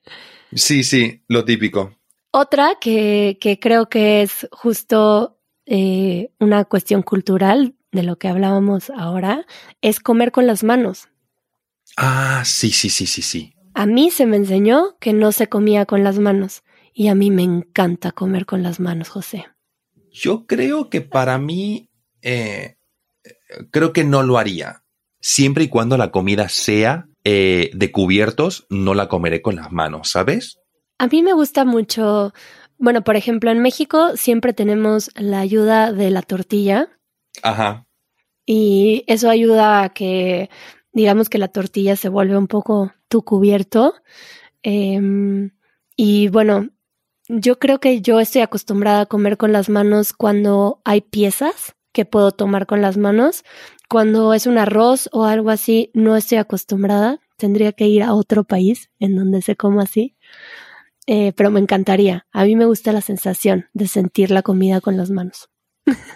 Sí, 0.54 0.82
sí, 0.84 1.22
lo 1.28 1.44
típico. 1.44 1.96
Otra 2.32 2.76
que, 2.80 3.38
que 3.40 3.58
creo 3.58 3.88
que 3.88 4.22
es 4.22 4.48
justo 4.52 5.39
eh, 5.72 6.32
una 6.40 6.64
cuestión 6.64 7.02
cultural 7.02 7.76
de 7.92 8.02
lo 8.02 8.18
que 8.18 8.26
hablábamos 8.26 8.90
ahora 8.90 9.46
es 9.80 10.00
comer 10.00 10.32
con 10.32 10.48
las 10.48 10.64
manos. 10.64 11.08
Ah, 11.96 12.42
sí, 12.44 12.72
sí, 12.72 12.90
sí, 12.90 13.06
sí, 13.06 13.22
sí. 13.22 13.54
A 13.74 13.86
mí 13.86 14.10
se 14.10 14.26
me 14.26 14.36
enseñó 14.36 14.96
que 14.98 15.12
no 15.12 15.30
se 15.30 15.48
comía 15.48 15.86
con 15.86 16.02
las 16.02 16.18
manos 16.18 16.64
y 16.92 17.06
a 17.06 17.14
mí 17.14 17.30
me 17.30 17.44
encanta 17.44 18.10
comer 18.10 18.46
con 18.46 18.64
las 18.64 18.80
manos, 18.80 19.10
José. 19.10 19.46
Yo 20.10 20.44
creo 20.44 20.90
que 20.90 21.02
para 21.02 21.38
mí, 21.38 21.88
eh, 22.20 22.74
creo 23.70 23.92
que 23.92 24.02
no 24.02 24.24
lo 24.24 24.38
haría. 24.38 24.82
Siempre 25.20 25.64
y 25.64 25.68
cuando 25.68 25.96
la 25.96 26.10
comida 26.10 26.48
sea 26.48 27.06
eh, 27.22 27.70
de 27.74 27.92
cubiertos, 27.92 28.66
no 28.70 28.94
la 28.94 29.06
comeré 29.06 29.40
con 29.40 29.54
las 29.54 29.70
manos, 29.70 30.10
¿sabes? 30.10 30.58
A 30.98 31.06
mí 31.06 31.22
me 31.22 31.32
gusta 31.32 31.64
mucho, 31.64 32.34
bueno, 32.80 33.04
por 33.04 33.14
ejemplo, 33.14 33.50
en 33.50 33.60
México 33.60 34.16
siempre 34.16 34.54
tenemos 34.54 35.10
la 35.14 35.40
ayuda 35.40 35.92
de 35.92 36.10
la 36.10 36.22
tortilla. 36.22 36.88
Ajá. 37.42 37.86
Y 38.46 39.04
eso 39.06 39.28
ayuda 39.28 39.82
a 39.82 39.90
que, 39.90 40.48
digamos 40.94 41.28
que 41.28 41.36
la 41.36 41.48
tortilla 41.48 41.94
se 41.94 42.08
vuelve 42.08 42.38
un 42.38 42.46
poco 42.46 42.92
tu 43.08 43.22
cubierto. 43.22 43.94
Em, 44.62 45.50
y 45.94 46.28
bueno, 46.28 46.70
yo 47.28 47.58
creo 47.58 47.80
que 47.80 48.00
yo 48.00 48.18
estoy 48.18 48.40
acostumbrada 48.40 49.02
a 49.02 49.06
comer 49.06 49.36
con 49.36 49.52
las 49.52 49.68
manos 49.68 50.14
cuando 50.14 50.80
hay 50.86 51.02
piezas 51.02 51.76
que 51.92 52.06
puedo 52.06 52.32
tomar 52.32 52.66
con 52.66 52.80
las 52.80 52.96
manos. 52.96 53.44
Cuando 53.90 54.32
es 54.32 54.46
un 54.46 54.56
arroz 54.56 55.10
o 55.12 55.24
algo 55.24 55.50
así, 55.50 55.90
no 55.92 56.16
estoy 56.16 56.38
acostumbrada. 56.38 57.20
Tendría 57.36 57.72
que 57.72 57.88
ir 57.88 58.02
a 58.02 58.14
otro 58.14 58.44
país 58.44 58.90
en 58.98 59.16
donde 59.16 59.42
se 59.42 59.54
coma 59.54 59.82
así. 59.82 60.16
Eh, 61.12 61.32
pero 61.34 61.50
me 61.50 61.58
encantaría. 61.58 62.24
A 62.30 62.44
mí 62.44 62.54
me 62.54 62.66
gusta 62.66 62.92
la 62.92 63.00
sensación 63.00 63.68
de 63.72 63.88
sentir 63.88 64.30
la 64.30 64.42
comida 64.42 64.80
con 64.80 64.96
las 64.96 65.10
manos. 65.10 65.50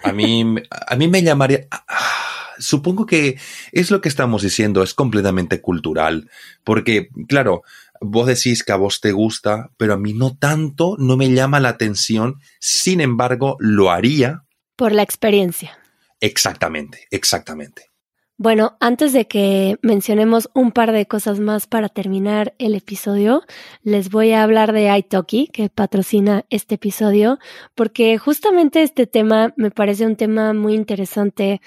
A 0.03 0.13
mí, 0.13 0.45
a 0.87 0.95
mí 0.95 1.07
me 1.09 1.21
llamaría. 1.21 1.67
Ah, 1.69 2.53
supongo 2.59 3.05
que 3.05 3.37
es 3.73 3.91
lo 3.91 3.99
que 3.99 4.07
estamos 4.07 4.41
diciendo, 4.41 4.81
es 4.83 4.93
completamente 4.93 5.59
cultural. 5.59 6.29
Porque, 6.63 7.09
claro, 7.27 7.63
vos 7.99 8.25
decís 8.25 8.63
que 8.63 8.71
a 8.71 8.77
vos 8.77 9.01
te 9.01 9.11
gusta, 9.11 9.69
pero 9.75 9.95
a 9.95 9.97
mí 9.97 10.13
no 10.13 10.37
tanto, 10.37 10.95
no 10.97 11.17
me 11.17 11.29
llama 11.29 11.59
la 11.59 11.69
atención. 11.69 12.35
Sin 12.61 13.01
embargo, 13.01 13.57
lo 13.59 13.91
haría. 13.91 14.45
Por 14.77 14.93
la 14.93 15.03
experiencia. 15.03 15.77
Exactamente, 16.21 17.05
exactamente. 17.11 17.89
Bueno, 18.37 18.75
antes 18.81 19.13
de 19.13 19.27
que 19.27 19.77
mencionemos 19.81 20.49
un 20.53 20.73
par 20.73 20.91
de 20.91 21.05
cosas 21.05 21.39
más 21.39 21.67
para 21.67 21.87
terminar 21.87 22.53
el 22.57 22.75
episodio, 22.75 23.43
les 23.81 24.09
voy 24.09 24.33
a 24.33 24.43
hablar 24.43 24.73
de 24.73 24.95
iTalki, 24.97 25.47
que 25.47 25.69
patrocina 25.69 26.43
este 26.49 26.75
episodio, 26.75 27.39
porque 27.75 28.17
justamente 28.17 28.83
este 28.83 29.07
tema 29.07 29.53
me 29.55 29.71
parece 29.71 30.05
un 30.05 30.17
tema 30.17 30.53
muy 30.53 30.73
interesante 30.73 31.61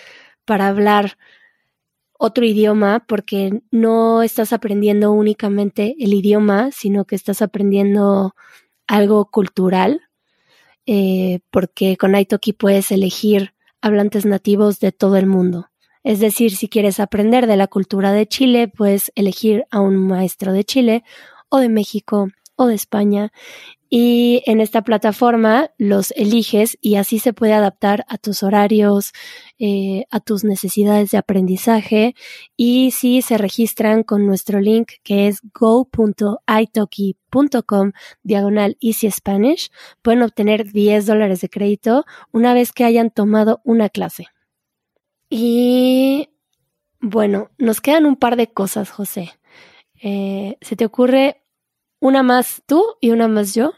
para 0.44 0.68
hablar 0.68 1.16
otro 2.18 2.44
idioma, 2.44 3.04
porque 3.08 3.62
no 3.70 4.22
estás 4.22 4.52
aprendiendo 4.52 5.12
únicamente 5.12 5.94
el 5.98 6.12
idioma, 6.12 6.70
sino 6.70 7.06
que 7.06 7.14
estás 7.16 7.40
aprendiendo 7.40 8.34
algo 8.86 9.26
cultural, 9.30 10.02
eh, 10.86 11.40
porque 11.50 11.96
con 11.96 12.14
iTalki 12.16 12.52
puedes 12.52 12.90
elegir 12.92 13.54
hablantes 13.80 14.26
nativos 14.26 14.80
de 14.80 14.92
todo 14.92 15.16
el 15.16 15.26
mundo. 15.26 15.68
Es 16.08 16.18
decir, 16.20 16.56
si 16.56 16.68
quieres 16.70 17.00
aprender 17.00 17.46
de 17.46 17.58
la 17.58 17.66
cultura 17.66 18.12
de 18.12 18.26
Chile, 18.26 18.66
puedes 18.66 19.12
elegir 19.14 19.66
a 19.70 19.80
un 19.80 19.98
maestro 19.98 20.54
de 20.54 20.64
Chile 20.64 21.04
o 21.50 21.58
de 21.58 21.68
México 21.68 22.28
o 22.56 22.66
de 22.66 22.74
España. 22.74 23.30
Y 23.90 24.42
en 24.46 24.62
esta 24.62 24.80
plataforma 24.80 25.70
los 25.76 26.12
eliges 26.12 26.78
y 26.80 26.94
así 26.94 27.18
se 27.18 27.34
puede 27.34 27.52
adaptar 27.52 28.06
a 28.08 28.16
tus 28.16 28.42
horarios, 28.42 29.12
eh, 29.58 30.06
a 30.10 30.20
tus 30.20 30.44
necesidades 30.44 31.10
de 31.10 31.18
aprendizaje. 31.18 32.14
Y 32.56 32.92
si 32.92 33.20
se 33.20 33.36
registran 33.36 34.02
con 34.02 34.26
nuestro 34.26 34.60
link 34.60 34.92
que 35.02 35.28
es 35.28 35.42
go.italki.com 35.52 37.92
diagonal 38.22 38.78
Easy 38.80 39.10
Spanish, 39.10 39.70
pueden 40.00 40.22
obtener 40.22 40.72
10 40.72 41.04
dólares 41.04 41.42
de 41.42 41.50
crédito 41.50 42.06
una 42.32 42.54
vez 42.54 42.72
que 42.72 42.84
hayan 42.84 43.10
tomado 43.10 43.60
una 43.62 43.90
clase. 43.90 44.28
Y 45.28 46.30
bueno, 47.00 47.50
nos 47.58 47.80
quedan 47.80 48.06
un 48.06 48.16
par 48.16 48.36
de 48.36 48.52
cosas, 48.52 48.90
José. 48.90 49.30
Eh, 50.02 50.56
¿Se 50.60 50.76
te 50.76 50.84
ocurre 50.84 51.42
una 52.00 52.22
más 52.22 52.62
tú 52.66 52.84
y 53.00 53.10
una 53.10 53.28
más 53.28 53.54
yo? 53.54 53.72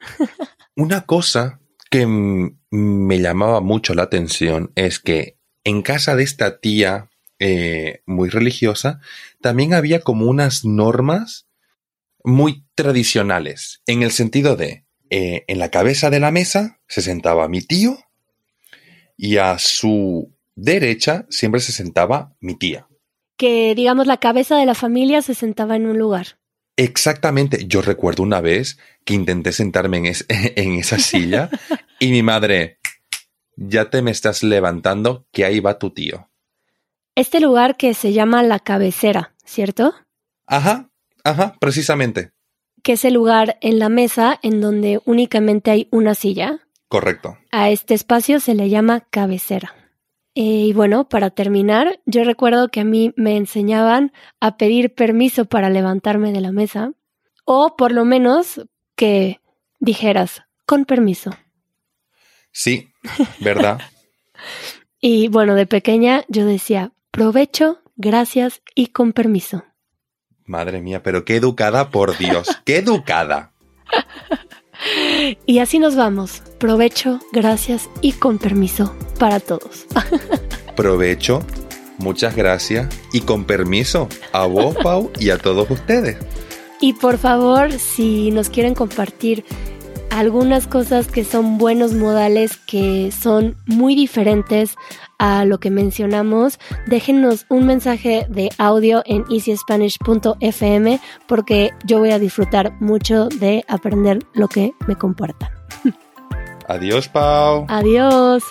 una 0.76 1.02
cosa 1.02 1.60
que 1.90 2.06
me 2.06 3.18
llamaba 3.18 3.60
mucho 3.60 3.94
la 3.94 4.02
atención 4.04 4.72
es 4.74 4.98
que 4.98 5.38
en 5.64 5.82
casa 5.82 6.16
de 6.16 6.22
esta 6.22 6.60
tía 6.60 7.10
eh, 7.38 8.02
muy 8.06 8.28
religiosa 8.28 9.00
también 9.40 9.74
había 9.74 10.00
como 10.00 10.26
unas 10.26 10.64
normas 10.64 11.46
muy 12.24 12.64
tradicionales, 12.74 13.82
en 13.86 14.02
el 14.02 14.10
sentido 14.10 14.56
de, 14.56 14.84
eh, 15.08 15.44
en 15.46 15.58
la 15.58 15.70
cabeza 15.70 16.10
de 16.10 16.20
la 16.20 16.30
mesa 16.30 16.80
se 16.88 17.00
sentaba 17.00 17.48
mi 17.48 17.62
tío 17.62 17.98
y 19.16 19.38
a 19.38 19.58
su 19.58 20.34
derecha 20.58 21.26
siempre 21.30 21.60
se 21.60 21.72
sentaba 21.72 22.34
mi 22.40 22.54
tía. 22.54 22.88
Que, 23.36 23.74
digamos, 23.74 24.06
la 24.06 24.16
cabeza 24.16 24.56
de 24.56 24.66
la 24.66 24.74
familia 24.74 25.22
se 25.22 25.34
sentaba 25.34 25.76
en 25.76 25.86
un 25.86 25.98
lugar. 25.98 26.38
Exactamente. 26.76 27.66
Yo 27.66 27.82
recuerdo 27.82 28.22
una 28.22 28.40
vez 28.40 28.78
que 29.04 29.14
intenté 29.14 29.52
sentarme 29.52 29.98
en, 29.98 30.06
en 30.28 30.72
esa 30.74 30.98
silla 30.98 31.50
y 32.00 32.10
mi 32.10 32.22
madre, 32.22 32.78
ya 33.56 33.90
te 33.90 34.02
me 34.02 34.10
estás 34.10 34.42
levantando, 34.42 35.26
que 35.32 35.44
ahí 35.44 35.60
va 35.60 35.78
tu 35.78 35.90
tío. 35.90 36.28
Este 37.14 37.40
lugar 37.40 37.76
que 37.76 37.94
se 37.94 38.12
llama 38.12 38.42
la 38.42 38.60
cabecera, 38.60 39.34
¿cierto? 39.44 39.94
Ajá, 40.46 40.90
ajá, 41.24 41.56
precisamente. 41.60 42.30
Que 42.82 42.92
es 42.92 43.04
el 43.04 43.14
lugar 43.14 43.58
en 43.60 43.80
la 43.80 43.88
mesa 43.88 44.38
en 44.42 44.60
donde 44.60 45.00
únicamente 45.04 45.70
hay 45.70 45.88
una 45.90 46.14
silla. 46.14 46.60
Correcto. 46.88 47.36
A 47.50 47.70
este 47.70 47.94
espacio 47.94 48.38
se 48.38 48.54
le 48.54 48.70
llama 48.70 49.00
cabecera. 49.10 49.74
Eh, 50.38 50.66
y 50.68 50.72
bueno, 50.72 51.08
para 51.08 51.30
terminar, 51.30 51.98
yo 52.06 52.22
recuerdo 52.22 52.68
que 52.68 52.78
a 52.78 52.84
mí 52.84 53.12
me 53.16 53.36
enseñaban 53.36 54.12
a 54.38 54.56
pedir 54.56 54.94
permiso 54.94 55.46
para 55.46 55.68
levantarme 55.68 56.30
de 56.30 56.40
la 56.40 56.52
mesa, 56.52 56.92
o 57.44 57.74
por 57.74 57.90
lo 57.90 58.04
menos 58.04 58.60
que 58.94 59.40
dijeras, 59.80 60.44
con 60.64 60.84
permiso. 60.84 61.32
Sí, 62.52 62.88
¿verdad? 63.40 63.80
y 65.00 65.26
bueno, 65.26 65.56
de 65.56 65.66
pequeña 65.66 66.22
yo 66.28 66.46
decía, 66.46 66.92
provecho, 67.10 67.80
gracias 67.96 68.62
y 68.76 68.88
con 68.88 69.12
permiso. 69.12 69.64
Madre 70.44 70.80
mía, 70.80 71.02
pero 71.02 71.24
qué 71.24 71.34
educada, 71.34 71.90
por 71.90 72.16
Dios, 72.16 72.60
qué 72.64 72.76
educada. 72.76 73.54
Y 75.46 75.58
así 75.58 75.78
nos 75.78 75.96
vamos. 75.96 76.42
Provecho, 76.58 77.20
gracias 77.32 77.88
y 78.00 78.12
con 78.12 78.38
permiso 78.38 78.94
para 79.18 79.40
todos. 79.40 79.86
Provecho, 80.76 81.42
muchas 81.98 82.36
gracias 82.36 82.88
y 83.12 83.20
con 83.20 83.44
permiso 83.44 84.08
a 84.32 84.46
vos, 84.46 84.76
Pau, 84.82 85.10
y 85.18 85.30
a 85.30 85.38
todos 85.38 85.70
ustedes. 85.70 86.16
Y 86.80 86.92
por 86.92 87.18
favor, 87.18 87.72
si 87.72 88.30
nos 88.30 88.48
quieren 88.50 88.74
compartir 88.74 89.44
algunas 90.10 90.66
cosas 90.66 91.08
que 91.08 91.24
son 91.24 91.58
buenos 91.58 91.92
modales 91.92 92.56
que 92.56 93.10
son 93.12 93.56
muy 93.66 93.94
diferentes 93.94 94.76
a 95.18 95.44
lo 95.44 95.58
que 95.58 95.70
mencionamos, 95.70 96.58
déjenos 96.86 97.46
un 97.48 97.66
mensaje 97.66 98.26
de 98.28 98.50
audio 98.58 99.02
en 99.04 99.24
easyspanish.fm 99.30 101.00
porque 101.26 101.70
yo 101.84 101.98
voy 101.98 102.10
a 102.10 102.18
disfrutar 102.18 102.72
mucho 102.80 103.28
de 103.28 103.64
aprender 103.68 104.20
lo 104.34 104.48
que 104.48 104.72
me 104.86 104.96
comporta. 104.96 105.50
Adiós, 106.68 107.08
Pau. 107.08 107.66
Adiós. 107.68 108.44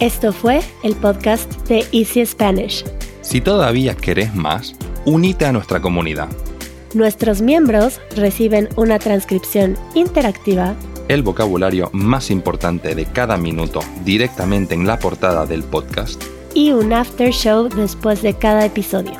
Esto 0.00 0.32
fue 0.32 0.60
el 0.84 0.94
podcast 0.94 1.52
de 1.66 1.84
Easy 1.90 2.24
Spanish. 2.24 2.84
Si 3.20 3.40
todavía 3.40 3.96
querés 3.96 4.32
más, 4.32 4.76
unite 5.04 5.44
a 5.44 5.52
nuestra 5.52 5.80
comunidad. 5.80 6.28
Nuestros 6.94 7.42
miembros 7.42 8.00
reciben 8.16 8.68
una 8.76 8.98
transcripción 8.98 9.76
interactiva, 9.94 10.74
El 11.08 11.22
vocabulario 11.22 11.90
más 11.92 12.30
importante 12.30 12.94
de 12.94 13.04
cada 13.06 13.36
minuto 13.36 13.80
directamente 14.04 14.74
en 14.74 14.86
la 14.86 14.98
portada 14.98 15.46
del 15.46 15.62
podcast. 15.62 16.22
y 16.54 16.72
un 16.72 16.92
after 16.92 17.30
show 17.30 17.68
después 17.68 18.22
de 18.22 18.34
cada 18.34 18.64
episodio. 18.64 19.12